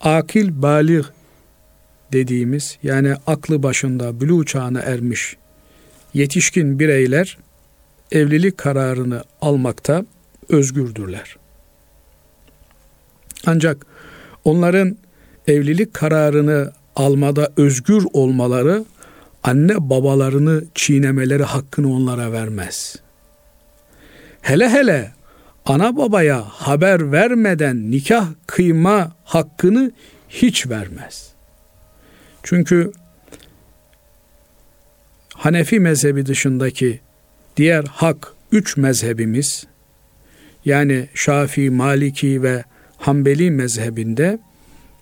akil 0.00 0.62
balik 0.62 1.04
dediğimiz 2.12 2.78
yani 2.82 3.14
aklı 3.26 3.62
başında 3.62 4.20
bülü 4.20 4.46
çağına 4.46 4.80
ermiş 4.80 5.36
yetişkin 6.14 6.78
bireyler 6.78 7.38
evlilik 8.12 8.58
kararını 8.58 9.24
almakta 9.40 10.04
özgürdürler. 10.48 11.36
Ancak 13.46 13.86
onların 14.44 14.96
evlilik 15.46 15.94
kararını 15.94 16.72
almada 16.96 17.52
özgür 17.56 18.04
olmaları 18.12 18.84
anne 19.42 19.90
babalarını 19.90 20.64
çiğnemeleri 20.74 21.42
hakkını 21.42 21.94
onlara 21.94 22.32
vermez. 22.32 22.96
Hele 24.40 24.68
hele 24.68 25.12
ana 25.64 25.96
babaya 25.96 26.40
haber 26.40 27.12
vermeden 27.12 27.90
nikah 27.90 28.26
kıyma 28.46 29.12
hakkını 29.24 29.92
hiç 30.28 30.68
vermez. 30.68 31.32
Çünkü 32.42 32.92
Hanefi 35.34 35.80
mezhebi 35.80 36.26
dışındaki 36.26 37.00
diğer 37.56 37.84
hak 37.84 38.32
üç 38.52 38.76
mezhebimiz 38.76 39.66
yani 40.64 41.08
Şafii, 41.14 41.70
Maliki 41.70 42.42
ve 42.42 42.64
Hanbeli 42.96 43.50
mezhebinde 43.50 44.38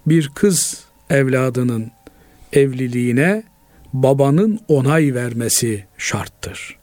bir 0.07 0.31
kız 0.35 0.85
evladının 1.11 1.91
evliliğine 2.53 3.43
babanın 3.93 4.61
onay 4.69 5.15
vermesi 5.15 5.85
şarttır. 5.99 6.77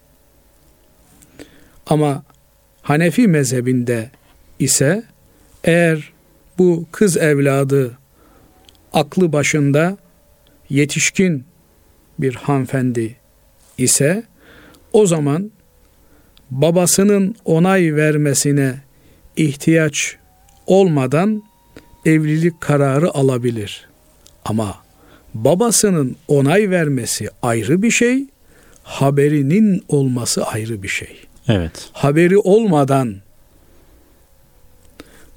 Ama 1.88 2.24
Hanefi 2.82 3.28
mezhebinde 3.28 4.10
ise 4.60 5.04
eğer 5.64 6.14
bu 6.58 6.86
kız 6.92 7.18
evladı 7.18 7.98
aklı 8.94 9.34
başında 9.34 9.98
yetişkin 10.70 11.46
bir 12.20 12.36
hanfendi 12.36 13.16
ise 13.78 14.24
o 14.94 15.06
zaman 15.06 15.52
babasının 16.52 17.36
onay 17.46 17.96
vermesine 17.96 18.82
ihtiyaç 19.36 20.18
olmadan 20.68 21.44
evlilik 22.06 22.62
kararı 22.62 23.14
alabilir. 23.14 23.88
Ama 24.46 24.76
babasının 25.34 26.16
onay 26.28 26.70
vermesi 26.70 27.30
ayrı 27.42 27.82
bir 27.82 27.92
şey, 27.92 28.26
haberinin 28.84 29.84
olması 29.88 30.46
ayrı 30.46 30.84
bir 30.84 30.88
şey. 30.88 31.18
Evet. 31.48 31.90
Haberi 31.94 32.38
olmadan 32.38 33.16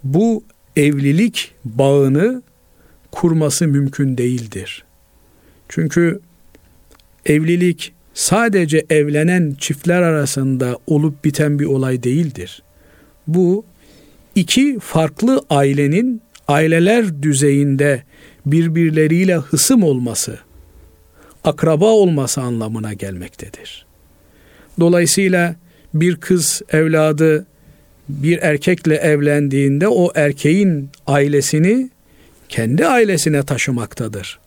bu 0.05 0.45
evlilik 0.77 1.55
bağını 1.65 2.43
kurması 3.13 3.69
mümkün 3.69 4.19
değildir. 4.19 4.85
Çünkü 5.69 6.21
evlilik 7.27 7.93
sadece 8.15 8.87
evlenen 8.91 9.57
çiftler 9.59 10.03
arasında 10.03 10.79
olup 10.87 11.25
biten 11.25 11.59
bir 11.59 11.65
olay 11.65 12.03
değildir. 12.03 12.63
Bu 13.27 13.65
iki 14.35 14.79
farklı 14.79 15.45
ailenin 15.51 16.23
aileler 16.49 17.23
düzeyinde 17.23 18.03
birbirleriyle 18.47 19.37
hısım 19.37 19.83
olması, 19.83 20.39
akraba 21.45 21.87
olması 21.87 22.41
anlamına 22.41 22.93
gelmektedir. 22.93 23.87
Dolayısıyla 24.81 25.57
bir 25.95 26.17
kız 26.17 26.63
evladı 26.73 27.47
bir 28.09 28.39
erkekle 28.39 28.95
evlendiğinde 28.95 29.89
o 29.89 30.13
erkeğin 30.15 30.91
ailesini 31.07 31.91
kendi 32.49 32.87
ailesine 32.87 33.43
taşımaktadır. 33.43 34.39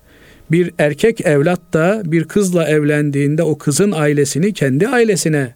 Bir 0.51 0.71
erkek 0.77 1.21
evlat 1.25 1.61
da 1.73 2.01
bir 2.05 2.23
kızla 2.23 2.67
evlendiğinde 2.67 3.43
o 3.43 3.57
kızın 3.57 3.91
ailesini 3.91 4.53
kendi 4.53 4.87
ailesine 4.87 5.53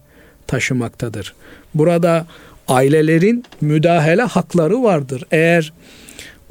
taşımaktadır. 0.48 1.34
Burada 1.76 2.28
ailelerin 2.68 3.44
müdahale 3.62 4.22
hakları 4.22 4.84
vardır. 4.84 5.24
Eğer 5.32 5.74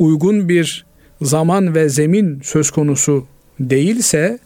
uygun 0.01 0.49
bir 0.49 0.85
zaman 1.23 1.75
ve 1.75 1.89
zemin 1.89 2.41
söz 2.45 2.71
konusu 2.71 3.27
değilse 3.61 4.39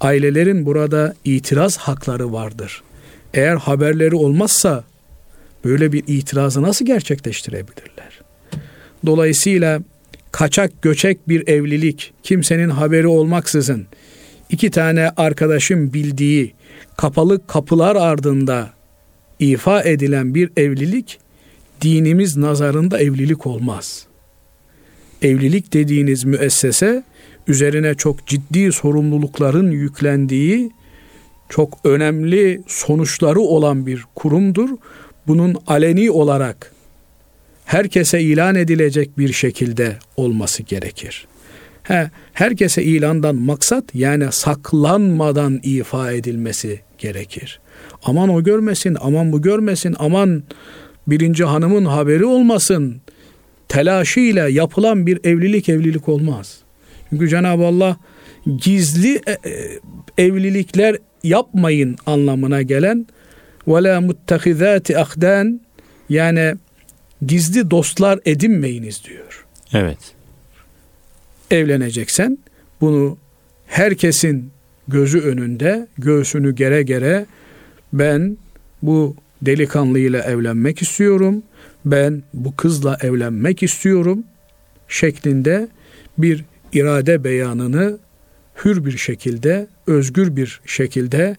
ailelerin 0.00 0.66
burada 0.66 1.14
itiraz 1.24 1.76
hakları 1.76 2.32
vardır. 2.32 2.82
Eğer 3.34 3.56
haberleri 3.56 4.14
olmazsa 4.14 4.84
böyle 5.64 5.92
bir 5.92 6.04
itirazı 6.06 6.62
nasıl 6.62 6.86
gerçekleştirebilirler? 6.86 8.20
Dolayısıyla 9.06 9.80
kaçak 10.32 10.82
göçek 10.82 11.28
bir 11.28 11.48
evlilik 11.48 12.12
kimsenin 12.22 12.70
haberi 12.70 13.06
olmaksızın 13.06 13.86
iki 14.50 14.70
tane 14.70 15.10
arkadaşın 15.16 15.92
bildiği 15.92 16.54
kapalı 16.96 17.46
kapılar 17.46 17.96
ardında 17.96 18.70
ifa 19.38 19.82
edilen 19.82 20.34
bir 20.34 20.50
evlilik 20.56 21.18
dinimiz 21.80 22.36
nazarında 22.36 22.98
evlilik 22.98 23.46
olmaz. 23.46 24.07
Evlilik 25.22 25.72
dediğiniz 25.72 26.24
müessese 26.24 27.02
üzerine 27.48 27.94
çok 27.94 28.26
ciddi 28.26 28.72
sorumlulukların 28.72 29.70
yüklendiği 29.70 30.70
çok 31.48 31.78
önemli 31.84 32.62
sonuçları 32.66 33.40
olan 33.40 33.86
bir 33.86 34.04
kurumdur. 34.14 34.70
Bunun 35.26 35.56
aleni 35.66 36.10
olarak 36.10 36.72
herkese 37.64 38.20
ilan 38.20 38.54
edilecek 38.54 39.18
bir 39.18 39.32
şekilde 39.32 39.96
olması 40.16 40.62
gerekir. 40.62 41.26
He, 41.82 42.10
herkese 42.32 42.82
ilandan 42.82 43.36
maksat 43.36 43.84
yani 43.94 44.32
saklanmadan 44.32 45.60
ifa 45.62 46.12
edilmesi 46.12 46.80
gerekir. 46.98 47.60
Aman 48.04 48.28
o 48.28 48.42
görmesin, 48.42 48.96
aman 49.00 49.32
bu 49.32 49.42
görmesin, 49.42 49.96
aman 49.98 50.42
birinci 51.06 51.44
hanımın 51.44 51.84
haberi 51.84 52.24
olmasın. 52.24 53.00
Telaşıyla 53.68 54.48
yapılan 54.48 55.06
bir 55.06 55.20
evlilik 55.24 55.68
evlilik 55.68 56.08
olmaz. 56.08 56.58
Çünkü 57.10 57.28
Cenab-ı 57.28 57.66
Allah 57.66 57.96
gizli 58.56 59.20
e, 59.26 59.32
e, 59.32 59.78
evlilikler 60.18 60.96
yapmayın 61.22 61.96
anlamına 62.06 62.62
gelen 62.62 63.06
ve 63.68 63.82
la 63.82 64.00
muttehizati 64.00 64.98
ahdan 64.98 65.60
yani 66.08 66.54
gizli 67.26 67.70
dostlar 67.70 68.20
edinmeyiniz 68.24 69.04
diyor. 69.04 69.46
Evet. 69.72 69.98
Evleneceksen 71.50 72.38
bunu 72.80 73.18
herkesin 73.66 74.50
gözü 74.88 75.20
önünde 75.20 75.86
göğsünü 75.98 76.54
gere 76.54 76.82
gere 76.82 77.26
ben 77.92 78.36
bu 78.82 79.16
delikanlıyla 79.42 80.22
evlenmek 80.22 80.82
istiyorum. 80.82 81.42
Ben 81.84 82.22
bu 82.34 82.56
kızla 82.56 82.98
evlenmek 83.02 83.62
istiyorum 83.62 84.24
şeklinde 84.88 85.68
bir 86.18 86.44
irade 86.72 87.24
beyanını 87.24 87.98
hür 88.64 88.84
bir 88.84 88.98
şekilde, 88.98 89.66
özgür 89.86 90.36
bir 90.36 90.60
şekilde 90.66 91.36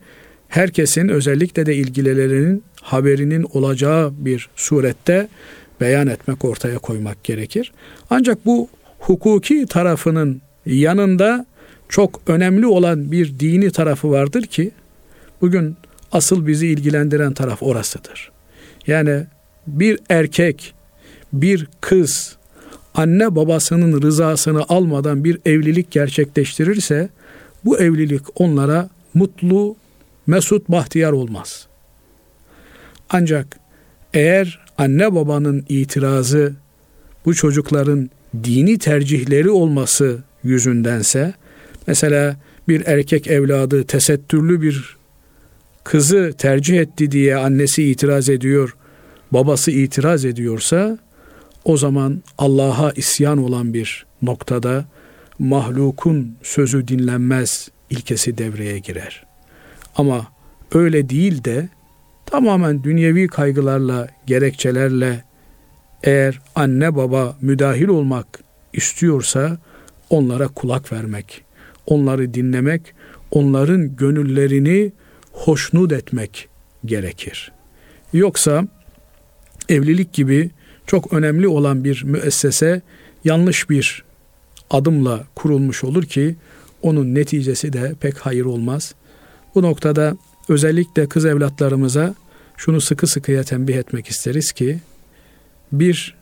herkesin 0.48 1.10
özellikle 1.10 1.66
de 1.66 1.76
ilgililerinin 1.76 2.64
haberinin 2.82 3.44
olacağı 3.44 4.14
bir 4.18 4.50
surette 4.56 5.28
beyan 5.82 6.08
etmek, 6.08 6.46
ortaya 6.46 6.78
koymak 6.78 7.24
gerekir. 7.24 7.72
Ancak 8.10 8.46
bu 8.46 8.70
hukuki 9.00 9.66
tarafının 9.66 10.42
yanında 10.66 11.46
çok 11.90 12.22
önemli 12.28 12.68
olan 12.68 13.12
bir 13.12 13.40
dini 13.40 13.72
tarafı 13.72 14.12
vardır 14.12 14.44
ki 14.44 14.72
bugün 15.42 15.78
asıl 16.12 16.48
bizi 16.48 16.68
ilgilendiren 16.68 17.34
taraf 17.34 17.64
orasıdır. 17.64 18.32
Yani 18.88 19.24
bir 19.70 20.00
erkek, 20.10 20.74
bir 21.34 21.68
kız 21.82 22.38
anne 22.94 23.36
babasının 23.36 24.02
rızasını 24.02 24.64
almadan 24.70 25.24
bir 25.24 25.40
evlilik 25.46 25.92
gerçekleştirirse 25.92 27.10
bu 27.66 27.80
evlilik 27.80 28.22
onlara 28.36 28.90
mutlu, 29.14 29.76
mesut, 30.28 30.70
bahtiyar 30.70 31.12
olmaz. 31.12 31.68
Ancak 33.10 33.60
eğer 34.14 34.60
anne 34.78 35.16
babanın 35.16 35.66
itirazı 35.70 36.56
bu 37.26 37.34
çocukların 37.34 38.10
dini 38.44 38.78
tercihleri 38.78 39.50
olması 39.50 40.24
yüzündense 40.44 41.34
mesela 41.88 42.38
bir 42.68 42.86
erkek 42.86 43.28
evladı 43.28 43.84
tesettürlü 43.84 44.62
bir 44.62 44.98
kızı 45.84 46.34
tercih 46.38 46.80
etti 46.80 47.12
diye 47.12 47.36
annesi 47.36 47.84
itiraz 47.84 48.30
ediyor, 48.30 48.76
babası 49.34 49.72
itiraz 49.72 50.26
ediyorsa 50.26 50.98
o 51.64 51.78
zaman 51.78 52.24
Allah'a 52.38 52.92
isyan 52.92 53.38
olan 53.38 53.74
bir 53.74 54.06
noktada 54.22 54.86
mahlukun 55.40 56.36
sözü 56.44 56.88
dinlenmez 56.88 57.70
ilkesi 57.90 58.38
devreye 58.38 58.80
girer. 58.80 59.24
Ama 59.96 60.28
öyle 60.74 61.10
değil 61.10 61.44
de 61.44 61.70
tamamen 62.26 62.84
dünyevi 62.84 63.28
kaygılarla, 63.28 64.08
gerekçelerle 64.26 65.24
eğer 66.04 66.42
anne 66.56 66.96
baba 66.96 67.38
müdahil 67.42 67.88
olmak 67.88 68.40
istiyorsa 68.74 69.58
onlara 70.10 70.48
kulak 70.48 70.92
vermek, 70.92 71.44
onları 71.86 72.34
dinlemek, 72.34 72.82
onların 73.32 73.96
gönüllerini 73.96 74.92
hoşnut 75.32 75.92
etmek 75.92 76.50
gerekir. 76.86 77.52
Yoksa 78.14 78.68
evlilik 79.70 80.14
gibi 80.14 80.50
çok 80.88 81.14
önemli 81.14 81.48
olan 81.48 81.84
bir 81.84 82.04
müessese 82.04 82.82
yanlış 83.24 83.70
bir 83.70 84.04
adımla 84.70 85.24
kurulmuş 85.36 85.84
olur 85.84 86.04
ki 86.04 86.36
onun 86.82 87.16
neticesi 87.16 87.74
de 87.74 87.96
pek 88.02 88.18
hayır 88.18 88.46
olmaz. 88.46 88.96
Bu 89.56 89.62
noktada 89.62 90.18
özellikle 90.50 91.10
kız 91.10 91.26
evlatlarımıza 91.26 92.16
şunu 92.58 92.82
sıkı 92.82 93.08
sıkıya 93.08 93.44
tembih 93.44 93.76
etmek 93.76 94.08
isteriz 94.08 94.52
ki 94.52 94.80
bir 95.72 96.16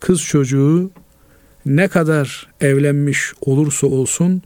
kız 0.00 0.20
çocuğu 0.20 0.90
ne 1.66 1.88
kadar 1.88 2.48
evlenmiş 2.60 3.32
olursa 3.40 3.86
olsun 3.86 4.42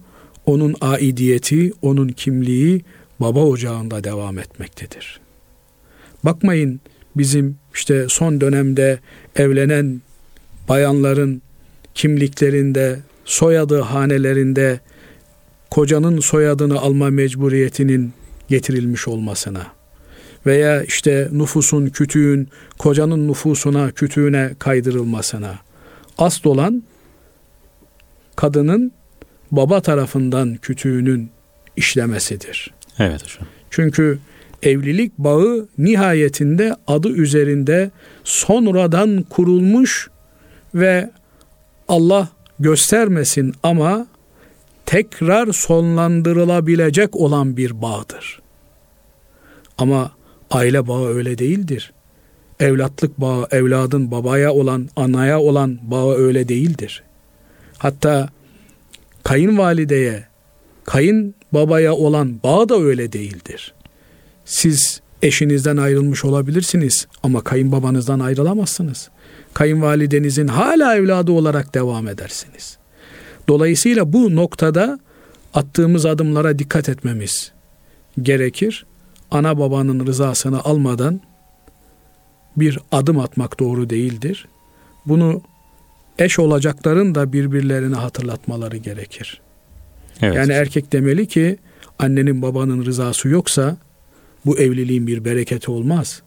onun 0.47 0.75
aidiyeti, 0.81 1.73
onun 1.83 2.09
kimliği 2.09 2.85
baba 3.21 3.45
ocağında 3.45 4.05
devam 4.05 4.39
etmektedir. 4.39 5.21
Bakmayın 6.25 6.81
bizim 7.17 7.59
işte 7.75 8.07
son 8.09 8.41
dönemde 8.41 8.99
evlenen 9.37 10.01
bayanların 10.69 11.43
kimliklerinde, 11.95 12.99
soyadı 13.25 13.81
hanelerinde 13.81 14.81
kocanın 15.71 16.21
soyadını 16.21 16.79
alma 16.79 17.11
mecburiyetinin 17.11 18.13
getirilmiş 18.49 19.09
olmasına 19.09 19.67
veya 20.47 20.83
işte 20.83 21.29
nüfusun 21.33 21.87
kütüğün 21.87 22.49
kocanın 22.79 23.29
nüfusuna 23.29 23.91
kütüğüne 23.91 24.55
kaydırılmasına 24.59 25.59
asıl 26.19 26.51
olan 26.51 26.83
kadının 28.37 28.93
baba 29.51 29.81
tarafından 29.81 30.57
kütüğünün 30.57 31.31
işlemesidir. 31.77 32.75
Evet 32.99 33.23
hocam. 33.23 33.49
Çünkü 33.71 34.19
evlilik 34.65 35.19
bağı 35.19 35.69
nihayetinde 35.79 36.77
adı 36.87 37.09
üzerinde 37.09 37.91
sonradan 38.25 39.23
kurulmuş 39.23 40.11
ve 40.75 41.11
Allah 41.89 42.29
göstermesin 42.59 43.55
ama 43.63 44.07
tekrar 44.87 45.53
sonlandırılabilecek 45.53 47.17
olan 47.17 47.57
bir 47.57 47.83
bağdır. 47.83 48.41
Ama 49.79 50.13
aile 50.51 50.89
bağı 50.89 51.07
öyle 51.09 51.39
değildir. 51.39 51.93
Evlatlık 52.61 53.21
bağı, 53.21 53.47
evladın 53.51 54.11
babaya 54.11 54.53
olan, 54.53 54.89
anaya 54.97 55.41
olan 55.41 55.79
bağı 55.83 56.15
öyle 56.15 56.49
değildir. 56.49 57.03
Hatta 57.79 58.29
kayınvalideye, 59.23 60.25
kayın 60.85 61.35
babaya 61.53 61.95
olan 61.95 62.41
bağ 62.45 62.69
da 62.69 62.79
öyle 62.79 63.13
değildir. 63.13 63.75
Siz 64.45 65.01
eşinizden 65.23 65.77
ayrılmış 65.77 66.25
olabilirsiniz 66.25 67.07
ama 67.23 67.41
kayınbabanızdan 67.41 68.21
ayrılamazsınız. 68.21 69.11
Kayınvalidenizin 69.55 70.49
hala 70.49 70.97
evladı 70.97 71.33
olarak 71.33 71.75
devam 71.75 72.09
edersiniz. 72.09 72.79
Dolayısıyla 73.49 74.13
bu 74.13 74.35
noktada 74.35 74.99
attığımız 75.55 76.07
adımlara 76.07 76.59
dikkat 76.59 76.89
etmemiz 76.89 77.53
gerekir. 78.23 78.87
Ana 79.31 79.59
babanın 79.59 80.07
rızasını 80.07 80.65
almadan 80.65 81.21
bir 82.57 82.79
adım 82.93 83.19
atmak 83.19 83.61
doğru 83.61 83.91
değildir. 83.91 84.49
Bunu 85.07 85.43
eş 86.19 86.39
olacakların 86.39 87.15
da 87.15 87.33
birbirlerine 87.33 87.97
hatırlatmaları 87.97 88.77
gerekir. 88.77 89.41
Evet. 90.23 90.37
Yani 90.37 90.53
erkek 90.53 90.93
demeli 90.93 91.29
ki 91.29 91.59
annenin 91.99 92.43
babanın 92.43 92.85
rızası 92.85 93.29
yoksa 93.29 93.77
bu 94.47 94.59
evliliğin 94.59 95.07
bir 95.07 95.25
bereketi 95.25 95.71
olmaz. 95.71 96.23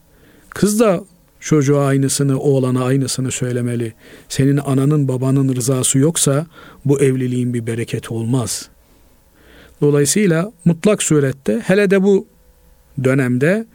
Kız 0.50 0.80
da 0.80 1.04
çocuğa 1.40 1.86
aynısını, 1.86 2.40
oğlana 2.40 2.84
aynısını 2.84 3.32
söylemeli. 3.32 3.94
Senin 4.30 4.58
ananın 4.58 5.08
babanın 5.08 5.56
rızası 5.56 5.98
yoksa 5.98 6.46
bu 6.86 7.02
evliliğin 7.02 7.54
bir 7.54 7.68
bereketi 7.68 8.14
olmaz. 8.14 8.70
Dolayısıyla 9.82 10.52
mutlak 10.66 11.04
surette 11.04 11.60
hele 11.66 11.92
de 11.92 12.04
bu 12.04 12.28
dönemde 13.04 13.66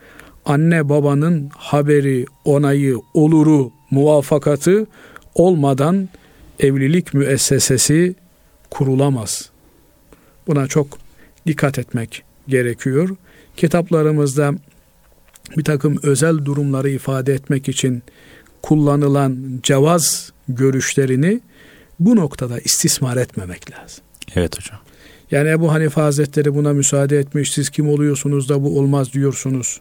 anne 0.44 0.88
babanın 0.88 1.50
haberi, 1.56 2.26
onayı, 2.44 2.98
oluru, 3.14 3.72
muvafakatı 3.90 4.86
olmadan 5.34 6.08
evlilik 6.60 7.14
müessesesi 7.14 8.14
kurulamaz. 8.70 9.50
Buna 10.46 10.66
çok 10.66 10.98
dikkat 11.46 11.78
etmek 11.78 12.22
gerekiyor. 12.48 13.16
Kitaplarımızda 13.56 14.54
bir 15.56 15.64
takım 15.64 15.98
özel 16.02 16.44
durumları 16.44 16.90
ifade 16.90 17.34
etmek 17.34 17.68
için 17.68 18.02
kullanılan 18.62 19.60
cevaz 19.62 20.32
görüşlerini 20.48 21.40
bu 22.00 22.16
noktada 22.16 22.58
istismar 22.58 23.16
etmemek 23.16 23.70
lazım. 23.70 24.04
Evet 24.34 24.58
hocam. 24.58 24.80
Yani 25.30 25.48
Ebu 25.48 25.72
Hanife 25.72 26.00
Hazretleri 26.00 26.54
buna 26.54 26.72
müsaade 26.72 27.18
etmiş. 27.18 27.52
Siz 27.52 27.70
kim 27.70 27.88
oluyorsunuz 27.88 28.48
da 28.48 28.62
bu 28.62 28.78
olmaz 28.78 29.12
diyorsunuz. 29.12 29.80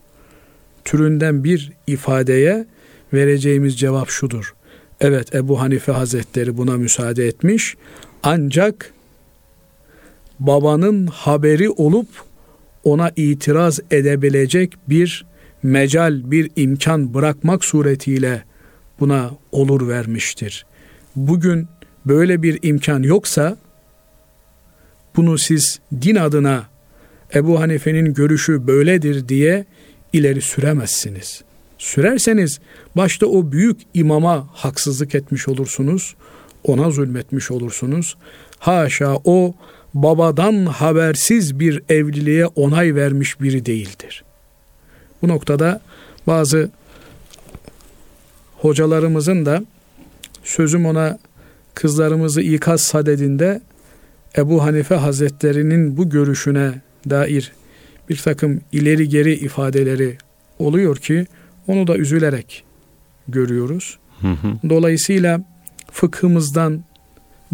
Türünden 0.86 1.44
bir 1.44 1.72
ifadeye 1.88 2.66
vereceğimiz 3.14 3.80
cevap 3.80 4.10
şudur. 4.10 4.54
Evet 5.02 5.36
Ebu 5.36 5.62
Hanife 5.62 5.92
Hazretleri 5.92 6.58
buna 6.58 6.78
müsaade 6.78 7.28
etmiş. 7.28 7.76
Ancak 8.24 8.94
babanın 10.40 11.08
haberi 11.08 11.70
olup 11.70 12.08
ona 12.84 13.12
itiraz 13.16 13.80
edebilecek 13.92 14.74
bir 14.90 15.26
mecal, 15.64 16.32
bir 16.32 16.52
imkan 16.56 17.14
bırakmak 17.14 17.66
suretiyle 17.66 18.44
buna 19.00 19.32
olur 19.52 19.88
vermiştir. 19.88 20.66
Bugün 21.16 21.68
böyle 22.06 22.42
bir 22.42 22.60
imkan 22.62 23.04
yoksa 23.04 23.58
bunu 25.16 25.38
siz 25.38 25.80
din 26.02 26.16
adına 26.16 26.66
Ebu 27.36 27.60
Hanife'nin 27.60 28.14
görüşü 28.14 28.68
böyledir 28.68 29.28
diye 29.28 29.66
ileri 30.14 30.42
süremezsiniz. 30.42 31.44
Sürerseniz 31.78 32.60
başta 32.96 33.26
o 33.26 33.52
büyük 33.52 33.82
imama 33.94 34.48
haksızlık 34.54 35.16
etmiş 35.16 35.48
olursunuz, 35.48 36.16
ona 36.64 36.92
zulmetmiş 36.92 37.52
olursunuz. 37.52 38.18
Haşa 38.60 39.16
o 39.24 39.56
babadan 39.94 40.66
habersiz 40.66 41.60
bir 41.60 41.84
evliliğe 41.90 42.46
onay 42.46 42.96
vermiş 42.96 43.42
biri 43.42 43.66
değildir. 43.66 44.24
Bu 45.22 45.28
noktada 45.28 45.82
bazı 46.28 46.70
hocalarımızın 48.58 49.46
da 49.46 49.64
sözüm 50.44 50.86
ona 50.86 51.20
kızlarımızı 51.76 52.42
ikaz 52.42 52.82
sadedinde 52.82 53.62
Ebu 54.38 54.64
Hanife 54.64 54.96
Hazretlerinin 54.96 55.98
bu 55.98 56.10
görüşüne 56.10 56.82
dair 57.10 57.52
bir 58.10 58.18
takım 58.18 58.62
ileri 58.72 59.10
geri 59.10 59.34
ifadeleri 59.34 60.18
oluyor 60.60 60.98
ki 60.98 61.26
onu 61.68 61.88
da 61.88 61.98
üzülerek 61.98 62.64
görüyoruz. 63.28 63.98
Hı 64.22 64.28
hı. 64.28 64.70
Dolayısıyla 64.70 65.44
fıkhımızdan 65.92 66.84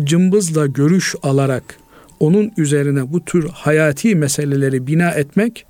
cımbızla 0.03 0.65
görüş 0.65 1.15
alarak 1.23 1.77
onun 2.19 2.51
üzerine 2.57 3.13
bu 3.13 3.25
tür 3.25 3.49
hayati 3.49 4.15
meseleleri 4.15 4.87
bina 4.87 5.09
etmek 5.11 5.65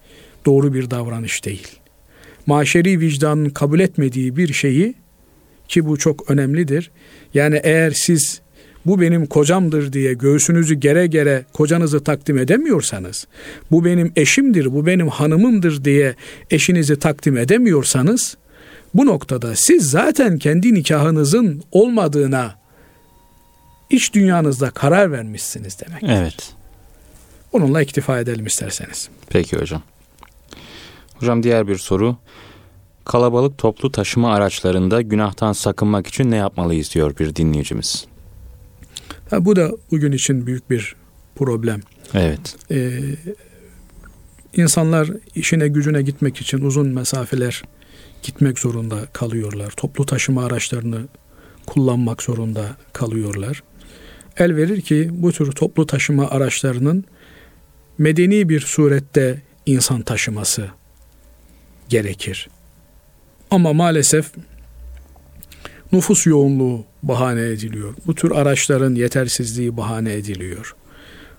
doğru 0.45 0.73
bir 0.73 0.91
davranış 0.91 1.45
değil. 1.45 1.67
Maşeri 2.45 2.99
vicdanın 2.99 3.49
kabul 3.49 3.79
etmediği 3.79 4.35
bir 4.35 4.53
şeyi 4.53 4.93
ki 5.67 5.85
bu 5.85 5.97
çok 5.97 6.31
önemlidir. 6.31 6.91
Yani 7.33 7.59
eğer 7.63 7.91
siz 7.91 8.41
bu 8.85 9.01
benim 9.01 9.25
kocamdır 9.25 9.93
diye 9.93 10.13
göğsünüzü 10.13 10.75
gere 10.75 11.07
gere 11.07 11.45
kocanızı 11.53 12.03
takdim 12.03 12.37
edemiyorsanız, 12.37 13.27
bu 13.71 13.85
benim 13.85 14.11
eşimdir, 14.15 14.73
bu 14.73 14.85
benim 14.85 15.07
hanımımdır 15.07 15.83
diye 15.83 16.15
eşinizi 16.51 16.99
takdim 16.99 17.37
edemiyorsanız, 17.37 18.37
bu 18.93 19.05
noktada 19.05 19.55
siz 19.55 19.89
zaten 19.89 20.37
kendi 20.37 20.73
nikahınızın 20.73 21.61
olmadığına 21.71 22.55
iç 23.89 24.13
dünyanızda 24.13 24.69
karar 24.69 25.11
vermişsiniz 25.11 25.77
demek. 25.79 26.03
Evet. 26.03 26.53
Onunla 27.53 27.81
iktifa 27.81 28.19
edelim 28.19 28.45
isterseniz. 28.45 29.09
Peki 29.29 29.57
hocam. 29.57 29.81
Hocam 31.13 31.43
diğer 31.43 31.67
bir 31.67 31.77
soru. 31.77 32.17
Kalabalık 33.05 33.57
toplu 33.57 33.91
taşıma 33.91 34.33
araçlarında 34.33 35.01
günahtan 35.01 35.53
sakınmak 35.53 36.07
için 36.07 36.31
ne 36.31 36.35
yapmalıyız 36.35 36.93
diyor 36.93 37.17
bir 37.17 37.35
dinleyicimiz. 37.35 38.07
Ha, 39.29 39.45
bu 39.45 39.55
da 39.55 39.71
bugün 39.91 40.11
için 40.11 40.47
büyük 40.47 40.69
bir 40.69 40.95
problem. 41.35 41.81
Evet. 42.13 42.55
Ee, 42.71 42.99
insanlar 44.53 45.09
işine 45.35 45.67
gücüne 45.67 46.01
gitmek 46.01 46.41
için 46.41 46.61
uzun 46.61 46.87
mesafeler 46.87 47.63
gitmek 48.23 48.59
zorunda 48.59 49.05
kalıyorlar. 49.05 49.71
Toplu 49.71 50.05
taşıma 50.05 50.45
araçlarını 50.45 51.07
kullanmak 51.65 52.23
zorunda 52.23 52.77
kalıyorlar. 52.93 53.63
El 54.39 54.55
verir 54.55 54.81
ki 54.81 55.09
bu 55.11 55.31
tür 55.31 55.51
toplu 55.51 55.85
taşıma 55.85 56.29
araçlarının 56.29 57.05
medeni 57.97 58.49
bir 58.49 58.59
surette 58.59 59.41
insan 59.65 60.01
taşıması 60.01 60.67
gerekir. 61.89 62.49
Ama 63.51 63.73
maalesef 63.73 64.31
nüfus 65.91 66.27
yoğunluğu 66.27 66.85
bahane 67.03 67.41
ediliyor. 67.41 67.93
Bu 68.07 68.15
tür 68.15 68.31
araçların 68.31 68.95
yetersizliği 68.95 69.77
bahane 69.77 70.13
ediliyor. 70.13 70.75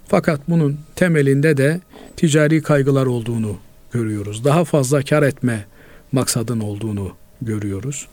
Fakat 0.06 0.40
bunun 0.48 0.80
temelinde 0.96 1.56
de 1.56 1.80
ticari 2.16 2.62
kaygılar 2.62 3.06
olduğunu 3.06 3.58
görüyoruz. 3.92 4.44
Daha 4.44 4.64
fazla 4.64 5.02
kar 5.02 5.22
etme 5.22 5.66
maksadın 6.12 6.60
olduğunu 6.60 7.12
görüyoruz. 7.42 8.08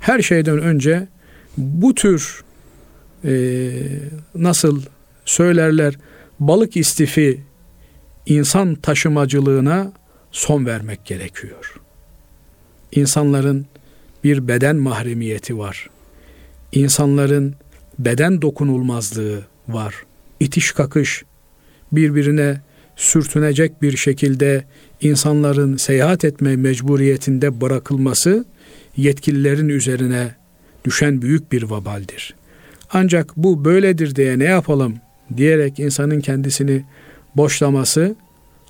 Her 0.00 0.22
şeyden 0.22 0.58
önce 0.58 1.08
bu 1.56 1.94
tür 1.94 2.44
e, 3.24 3.70
nasıl 4.34 4.82
söylerler 5.24 5.94
balık 6.40 6.76
istifi 6.76 7.40
insan 8.26 8.74
taşımacılığına 8.74 9.92
son 10.32 10.66
vermek 10.66 11.04
gerekiyor. 11.04 11.80
İnsanların 12.92 13.66
bir 14.24 14.48
beden 14.48 14.76
mahremiyeti 14.76 15.58
var. 15.58 15.90
İnsanların 16.72 17.54
beden 17.98 18.42
dokunulmazlığı 18.42 19.42
var. 19.68 19.94
İtiş 20.40 20.72
kakış 20.72 21.24
birbirine 21.92 22.60
sürtünecek 22.96 23.82
bir 23.82 23.96
şekilde 23.96 24.64
insanların 25.00 25.76
seyahat 25.76 26.24
etme 26.24 26.56
mecburiyetinde 26.56 27.60
bırakılması 27.60 28.44
yetkililerin 28.96 29.68
üzerine 29.68 30.34
düşen 30.84 31.22
büyük 31.22 31.52
bir 31.52 31.62
vabaldir. 31.62 32.34
Ancak 32.92 33.36
bu 33.36 33.64
böyledir 33.64 34.16
diye 34.16 34.38
ne 34.38 34.44
yapalım 34.44 34.94
diyerek 35.36 35.78
insanın 35.78 36.20
kendisini 36.20 36.84
boşlaması, 37.36 38.14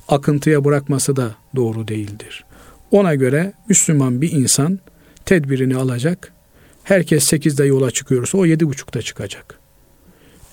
akıntıya 0.09 0.65
bırakması 0.65 1.17
da 1.17 1.35
doğru 1.57 1.89
değildir. 1.89 2.45
Ona 2.91 3.15
göre 3.15 3.53
Müslüman 3.69 4.23
bir 4.23 4.33
insan 4.33 4.79
tedbirini 5.25 5.77
alacak. 5.77 6.33
Herkes 6.85 7.33
8'de 7.33 7.65
yola 7.65 7.91
çıkıyorsa 7.91 8.39
o 8.39 8.47
7.30'da 8.47 9.03
çıkacak. 9.03 9.59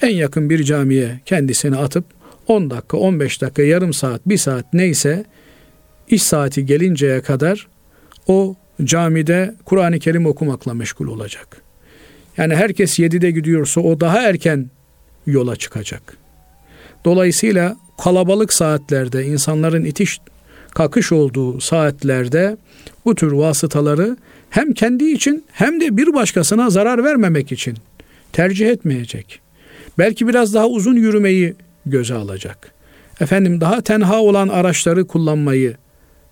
En 0.01 0.15
yakın 0.15 0.49
bir 0.49 0.63
camiye 0.63 1.19
kendisini 1.25 1.77
atıp 1.77 2.05
10 2.47 2.69
dakika, 2.69 2.97
15 2.97 3.41
dakika, 3.41 3.61
yarım 3.61 3.93
saat, 3.93 4.21
bir 4.25 4.37
saat 4.37 4.73
neyse 4.73 5.25
iş 6.09 6.23
saati 6.23 6.65
gelinceye 6.65 7.21
kadar 7.21 7.67
o 8.27 8.55
camide 8.83 9.55
Kur'an-ı 9.65 9.99
Kerim 9.99 10.25
okumakla 10.25 10.73
meşgul 10.73 11.07
olacak. 11.07 11.66
Yani 12.37 12.55
herkes 12.55 12.99
7'de 12.99 13.31
gidiyorsa 13.31 13.81
o 13.81 13.99
daha 13.99 14.21
erken 14.21 14.69
yola 15.25 15.55
çıkacak. 15.55 16.17
Dolayısıyla 17.05 17.77
kalabalık 18.03 18.53
saatlerde 18.53 19.25
insanların 19.25 19.85
itiş 19.85 20.19
kakış 20.71 21.11
olduğu 21.11 21.61
saatlerde 21.61 22.57
bu 23.05 23.15
tür 23.15 23.31
vasıtaları 23.31 24.17
hem 24.49 24.73
kendi 24.73 25.05
için 25.11 25.45
hem 25.51 25.81
de 25.81 25.97
bir 25.97 26.13
başkasına 26.13 26.69
zarar 26.69 27.03
vermemek 27.03 27.51
için 27.51 27.77
tercih 28.33 28.69
etmeyecek. 28.69 29.39
Belki 29.97 30.27
biraz 30.27 30.53
daha 30.53 30.67
uzun 30.67 30.95
yürümeyi 30.95 31.55
göze 31.85 32.13
alacak. 32.13 32.71
Efendim 33.19 33.61
daha 33.61 33.81
tenha 33.81 34.21
olan 34.21 34.47
araçları 34.47 35.07
kullanmayı 35.07 35.75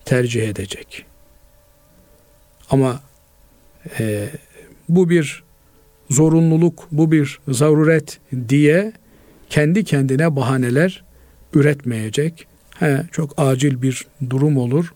tercih 0.06 0.50
edecek. 0.50 1.06
Ama 2.70 3.00
e, 4.00 4.30
bu 4.90 5.10
bir 5.10 5.45
zorunluluk, 6.10 6.88
bu 6.92 7.12
bir 7.12 7.40
zaruret 7.48 8.20
diye 8.50 8.94
kendi 9.50 9.84
kendine 9.84 10.36
bahaneler 10.36 11.04
üretmeyecek. 11.54 12.48
He, 12.80 13.02
çok 13.12 13.34
acil 13.38 13.82
bir 13.82 14.06
durum 14.30 14.58
olur. 14.58 14.94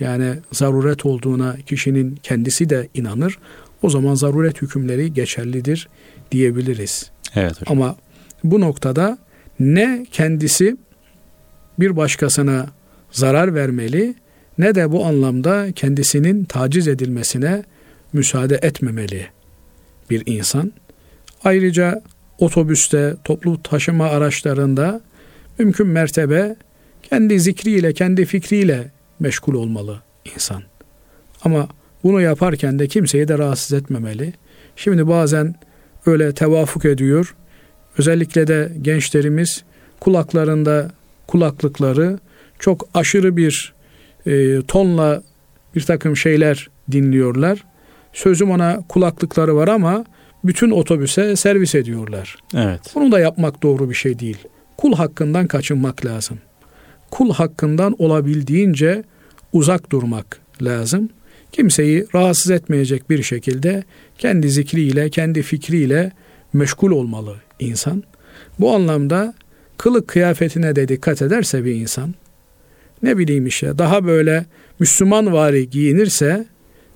Yani 0.00 0.34
zaruret 0.52 1.06
olduğuna 1.06 1.56
kişinin 1.66 2.18
kendisi 2.22 2.70
de 2.70 2.88
inanır. 2.94 3.38
O 3.82 3.90
zaman 3.90 4.14
zaruret 4.14 4.62
hükümleri 4.62 5.12
geçerlidir 5.12 5.88
diyebiliriz. 6.32 7.10
Evet 7.34 7.60
hocam. 7.60 7.78
Ama 7.78 7.96
bu 8.44 8.60
noktada 8.60 9.18
ne 9.60 10.06
kendisi 10.12 10.76
bir 11.78 11.96
başkasına 11.96 12.66
zarar 13.10 13.54
vermeli 13.54 14.14
ne 14.58 14.74
de 14.74 14.92
bu 14.92 15.06
anlamda 15.06 15.72
kendisinin 15.72 16.44
taciz 16.44 16.88
edilmesine 16.88 17.64
müsaade 18.12 18.58
etmemeli 18.62 19.26
bir 20.10 20.22
insan. 20.26 20.72
Ayrıca 21.44 22.02
otobüste, 22.38 23.14
toplu 23.24 23.62
taşıma 23.62 24.06
araçlarında 24.06 25.00
mümkün 25.58 25.86
mertebe 25.86 26.56
kendi 27.02 27.40
zikriyle, 27.40 27.92
kendi 27.92 28.24
fikriyle 28.24 28.90
meşgul 29.20 29.54
olmalı 29.54 30.02
insan. 30.34 30.62
Ama 31.42 31.68
bunu 32.02 32.20
yaparken 32.20 32.78
de 32.78 32.88
kimseyi 32.88 33.28
de 33.28 33.38
rahatsız 33.38 33.72
etmemeli. 33.72 34.32
Şimdi 34.76 35.08
bazen 35.08 35.54
öyle 36.06 36.34
tevafuk 36.34 36.84
ediyor. 36.84 37.34
Özellikle 37.98 38.46
de 38.46 38.72
gençlerimiz 38.82 39.64
kulaklarında 40.00 40.90
kulaklıkları 41.26 42.18
çok 42.58 42.88
aşırı 42.94 43.36
bir 43.36 43.74
e, 44.26 44.62
tonla 44.62 45.22
bir 45.74 45.82
takım 45.82 46.16
şeyler 46.16 46.68
dinliyorlar. 46.92 47.64
Sözüm 48.14 48.50
ona 48.50 48.82
kulaklıkları 48.88 49.56
var 49.56 49.68
ama 49.68 50.04
bütün 50.44 50.70
otobüse 50.70 51.36
servis 51.36 51.74
ediyorlar. 51.74 52.36
Evet. 52.54 52.80
Bunu 52.94 53.12
da 53.12 53.20
yapmak 53.20 53.62
doğru 53.62 53.90
bir 53.90 53.94
şey 53.94 54.18
değil. 54.18 54.38
Kul 54.76 54.94
hakkından 54.94 55.46
kaçınmak 55.46 56.06
lazım. 56.06 56.38
Kul 57.10 57.32
hakkından 57.32 57.94
olabildiğince 57.98 59.04
uzak 59.52 59.92
durmak 59.92 60.40
lazım. 60.62 61.08
Kimseyi 61.52 62.06
rahatsız 62.14 62.50
etmeyecek 62.50 63.10
bir 63.10 63.22
şekilde 63.22 63.84
kendi 64.18 64.50
zikriyle, 64.50 65.10
kendi 65.10 65.42
fikriyle 65.42 66.12
meşgul 66.52 66.90
olmalı 66.90 67.36
insan. 67.58 68.02
Bu 68.60 68.74
anlamda 68.74 69.34
kılık 69.78 70.08
kıyafetine 70.08 70.76
de 70.76 70.88
dikkat 70.88 71.22
ederse 71.22 71.64
bir 71.64 71.74
insan, 71.74 72.14
ne 73.02 73.18
bileyim 73.18 73.46
işte 73.46 73.78
daha 73.78 74.06
böyle 74.06 74.46
Müslüman 74.78 75.32
vari 75.32 75.70
giyinirse 75.70 76.46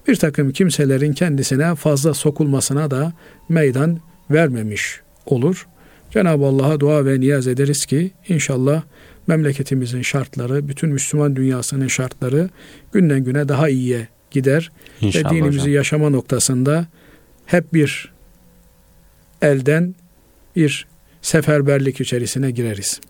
bir 0.08 0.16
takım 0.16 0.52
kimselerin 0.52 1.12
kendisine 1.12 1.74
fazla 1.74 2.14
sokulmasına 2.14 2.90
da 2.90 3.12
meydan 3.48 4.00
vermemiş 4.30 5.00
olur. 5.26 5.66
Cenab-ı 6.10 6.44
Allah'a 6.44 6.80
dua 6.80 7.04
ve 7.04 7.20
niyaz 7.20 7.46
ederiz 7.46 7.86
ki 7.86 8.10
inşallah 8.28 8.82
memleketimizin 9.26 10.02
şartları, 10.02 10.68
bütün 10.68 10.90
Müslüman 10.90 11.36
dünyasının 11.36 11.88
şartları 11.88 12.50
günden 12.92 13.24
güne 13.24 13.48
daha 13.48 13.68
iyiye 13.68 14.08
gider. 14.30 14.70
İnşallah 15.00 15.32
ve 15.32 15.34
dinimizi 15.34 15.60
hocam. 15.60 15.74
yaşama 15.74 16.10
noktasında 16.10 16.86
hep 17.46 17.74
bir 17.74 18.12
elden 19.42 19.94
bir 20.56 20.86
seferberlik 21.22 22.00
içerisine 22.00 22.50
gireriz. 22.50 23.00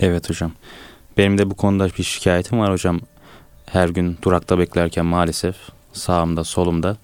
Evet 0.00 0.30
hocam. 0.30 0.52
Benim 1.18 1.38
de 1.38 1.50
bu 1.50 1.54
konuda 1.54 1.88
bir 1.98 2.02
şikayetim 2.02 2.58
var 2.58 2.72
hocam. 2.72 3.00
Her 3.66 3.88
gün 3.88 4.18
durakta 4.22 4.58
beklerken 4.58 5.06
maalesef 5.06 5.56
sağımda 5.94 6.44
solumda 6.44 6.96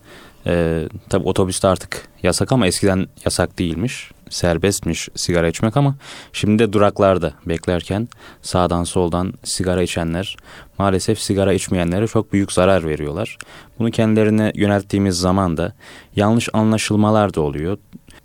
e, 0.46 0.84
tabi 1.08 1.28
otobüste 1.28 1.68
artık 1.68 2.08
yasak 2.22 2.52
ama 2.52 2.66
eskiden 2.66 3.06
yasak 3.24 3.58
değilmiş. 3.58 4.10
Serbestmiş 4.30 5.08
sigara 5.14 5.48
içmek 5.48 5.76
ama 5.76 5.94
şimdi 6.32 6.58
de 6.58 6.72
duraklarda 6.72 7.32
beklerken 7.46 8.08
sağdan 8.42 8.84
soldan 8.84 9.32
sigara 9.44 9.82
içenler 9.82 10.36
maalesef 10.78 11.20
sigara 11.20 11.52
içmeyenlere 11.52 12.06
çok 12.06 12.32
büyük 12.32 12.52
zarar 12.52 12.86
veriyorlar. 12.86 13.38
Bunu 13.78 13.90
kendilerine 13.90 14.52
yönelttiğimiz 14.54 15.18
zaman 15.18 15.56
da 15.56 15.72
yanlış 16.16 16.48
anlaşılmalar 16.52 17.34
da 17.34 17.40
oluyor. 17.40 17.78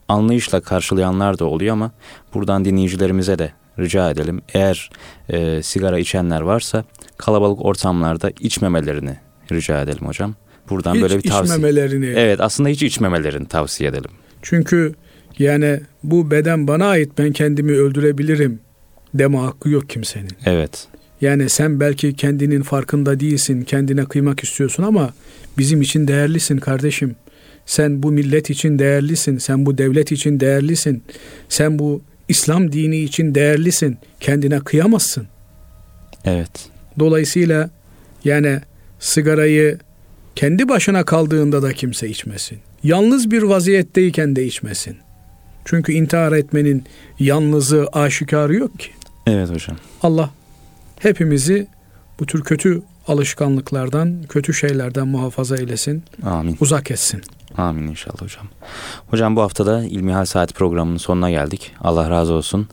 anlayışla 0.08 0.62
karşılayanlar 0.62 1.40
da 1.40 1.46
oluyor 1.46 1.74
ama 1.74 1.92
buradan 2.34 2.66
dinleyicilerimize 2.66 3.40
de 3.40 3.52
rica 3.80 4.10
edelim. 4.10 4.42
Eğer 4.54 4.90
e, 5.30 5.64
sigara 5.64 6.00
içenler 6.00 6.42
varsa 6.42 6.84
kalabalık 7.18 7.66
ortamlarda 7.66 8.32
içmemelerini 8.40 9.18
rica 9.52 9.82
edelim 9.82 10.08
hocam. 10.08 10.36
Buradan 10.70 10.96
hiç 10.96 11.02
böyle 11.02 11.18
bir 11.18 11.30
tavsiye. 11.30 11.58
içmemelerini. 11.58 12.14
Evet 12.16 12.42
aslında 12.42 12.70
hiç 12.70 12.84
içmemelerini 12.84 13.48
tavsiye 13.48 13.90
edelim. 13.90 14.12
Çünkü 14.42 14.94
yani 15.40 15.80
bu 16.04 16.32
beden 16.32 16.68
bana 16.68 16.86
ait 16.86 17.12
ben 17.18 17.32
kendimi 17.32 17.72
öldürebilirim 17.72 18.60
deme 19.14 19.38
hakkı 19.38 19.70
yok 19.70 19.90
kimsenin. 19.90 20.32
Evet. 20.46 20.88
Yani 21.22 21.50
sen 21.50 21.80
belki 21.80 22.16
kendinin 22.16 22.62
farkında 22.62 23.20
değilsin, 23.20 23.62
kendine 23.62 24.06
kıymak 24.06 24.44
istiyorsun 24.44 24.84
ama 24.84 25.14
bizim 25.58 25.82
için 25.82 26.08
değerlisin 26.08 26.58
kardeşim. 26.58 27.16
Sen 27.66 28.04
bu 28.04 28.12
millet 28.12 28.50
için 28.50 28.80
değerlisin, 28.80 29.38
sen 29.38 29.66
bu 29.66 29.78
devlet 29.78 30.12
için 30.12 30.40
değerlisin. 30.40 31.04
Sen 31.50 31.80
bu 31.80 32.02
İslam 32.30 32.72
dini 32.72 32.98
için 32.98 33.36
değerlisin. 33.36 33.98
Kendine 34.20 34.60
kıyamazsın. 34.60 35.28
Evet. 36.26 36.52
Dolayısıyla 37.00 37.70
yani 38.24 38.62
sigarayı 39.00 39.78
kendi 40.36 40.70
başına 40.70 41.06
kaldığında 41.06 41.62
da 41.62 41.74
kimse 41.74 42.10
içmesin. 42.10 42.58
Yalnız 42.84 43.32
bir 43.32 43.44
vaziyetteyken 43.44 44.36
de 44.36 44.46
içmesin. 44.46 44.98
Çünkü 45.66 45.92
intihar 45.94 46.32
etmenin 46.32 46.84
yalnızı 47.20 47.88
aşikarı 47.94 48.56
yok 48.56 48.80
ki. 48.80 48.90
Evet 49.28 49.50
hocam. 49.50 49.78
Allah 50.04 50.30
hepimizi 51.00 51.68
bu 52.20 52.26
tür 52.26 52.44
kötü 52.44 52.82
alışkanlıklardan, 53.08 54.24
kötü 54.30 54.54
şeylerden 54.54 55.08
muhafaza 55.08 55.58
eylesin. 55.58 56.04
Amin. 56.24 56.58
Uzak 56.60 56.92
etsin. 56.92 57.22
Amin 57.58 57.88
inşallah 57.88 58.22
hocam. 58.22 58.46
Hocam 59.08 59.36
bu 59.36 59.42
haftada 59.42 59.84
İlmihal 59.86 60.26
Saat 60.26 60.54
programının 60.54 60.98
sonuna 60.98 61.30
geldik. 61.32 61.72
Allah 61.82 62.10
razı 62.10 62.34
olsun. 62.34 62.68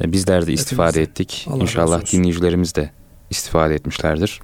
Ee, 0.00 0.12
Bizler 0.12 0.46
de 0.46 0.52
istifade 0.52 0.88
Hepimize. 0.88 1.10
ettik. 1.10 1.46
Allah 1.50 1.62
İnşallah 1.62 2.12
dinleyicilerimiz 2.12 2.74
de 2.74 2.90
istifade 3.30 3.74
etmişlerdir. 3.74 4.40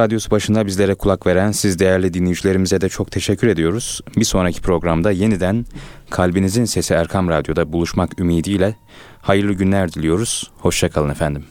Radyosu 0.00 0.30
başında 0.30 0.66
bizlere 0.66 0.94
kulak 0.94 1.26
veren 1.26 1.52
siz 1.52 1.78
değerli 1.78 2.14
dinleyicilerimize 2.14 2.80
de 2.80 2.88
çok 2.88 3.10
teşekkür 3.10 3.46
ediyoruz. 3.46 4.00
Bir 4.16 4.24
sonraki 4.24 4.60
programda 4.60 5.10
yeniden 5.10 5.66
Kalbinizin 6.10 6.64
Sesi 6.64 6.94
Erkam 6.94 7.28
Radyo'da 7.28 7.72
buluşmak 7.72 8.20
ümidiyle 8.20 8.76
hayırlı 9.22 9.52
günler 9.52 9.92
diliyoruz. 9.92 10.50
Hoşçakalın 10.58 11.10
efendim. 11.10 11.44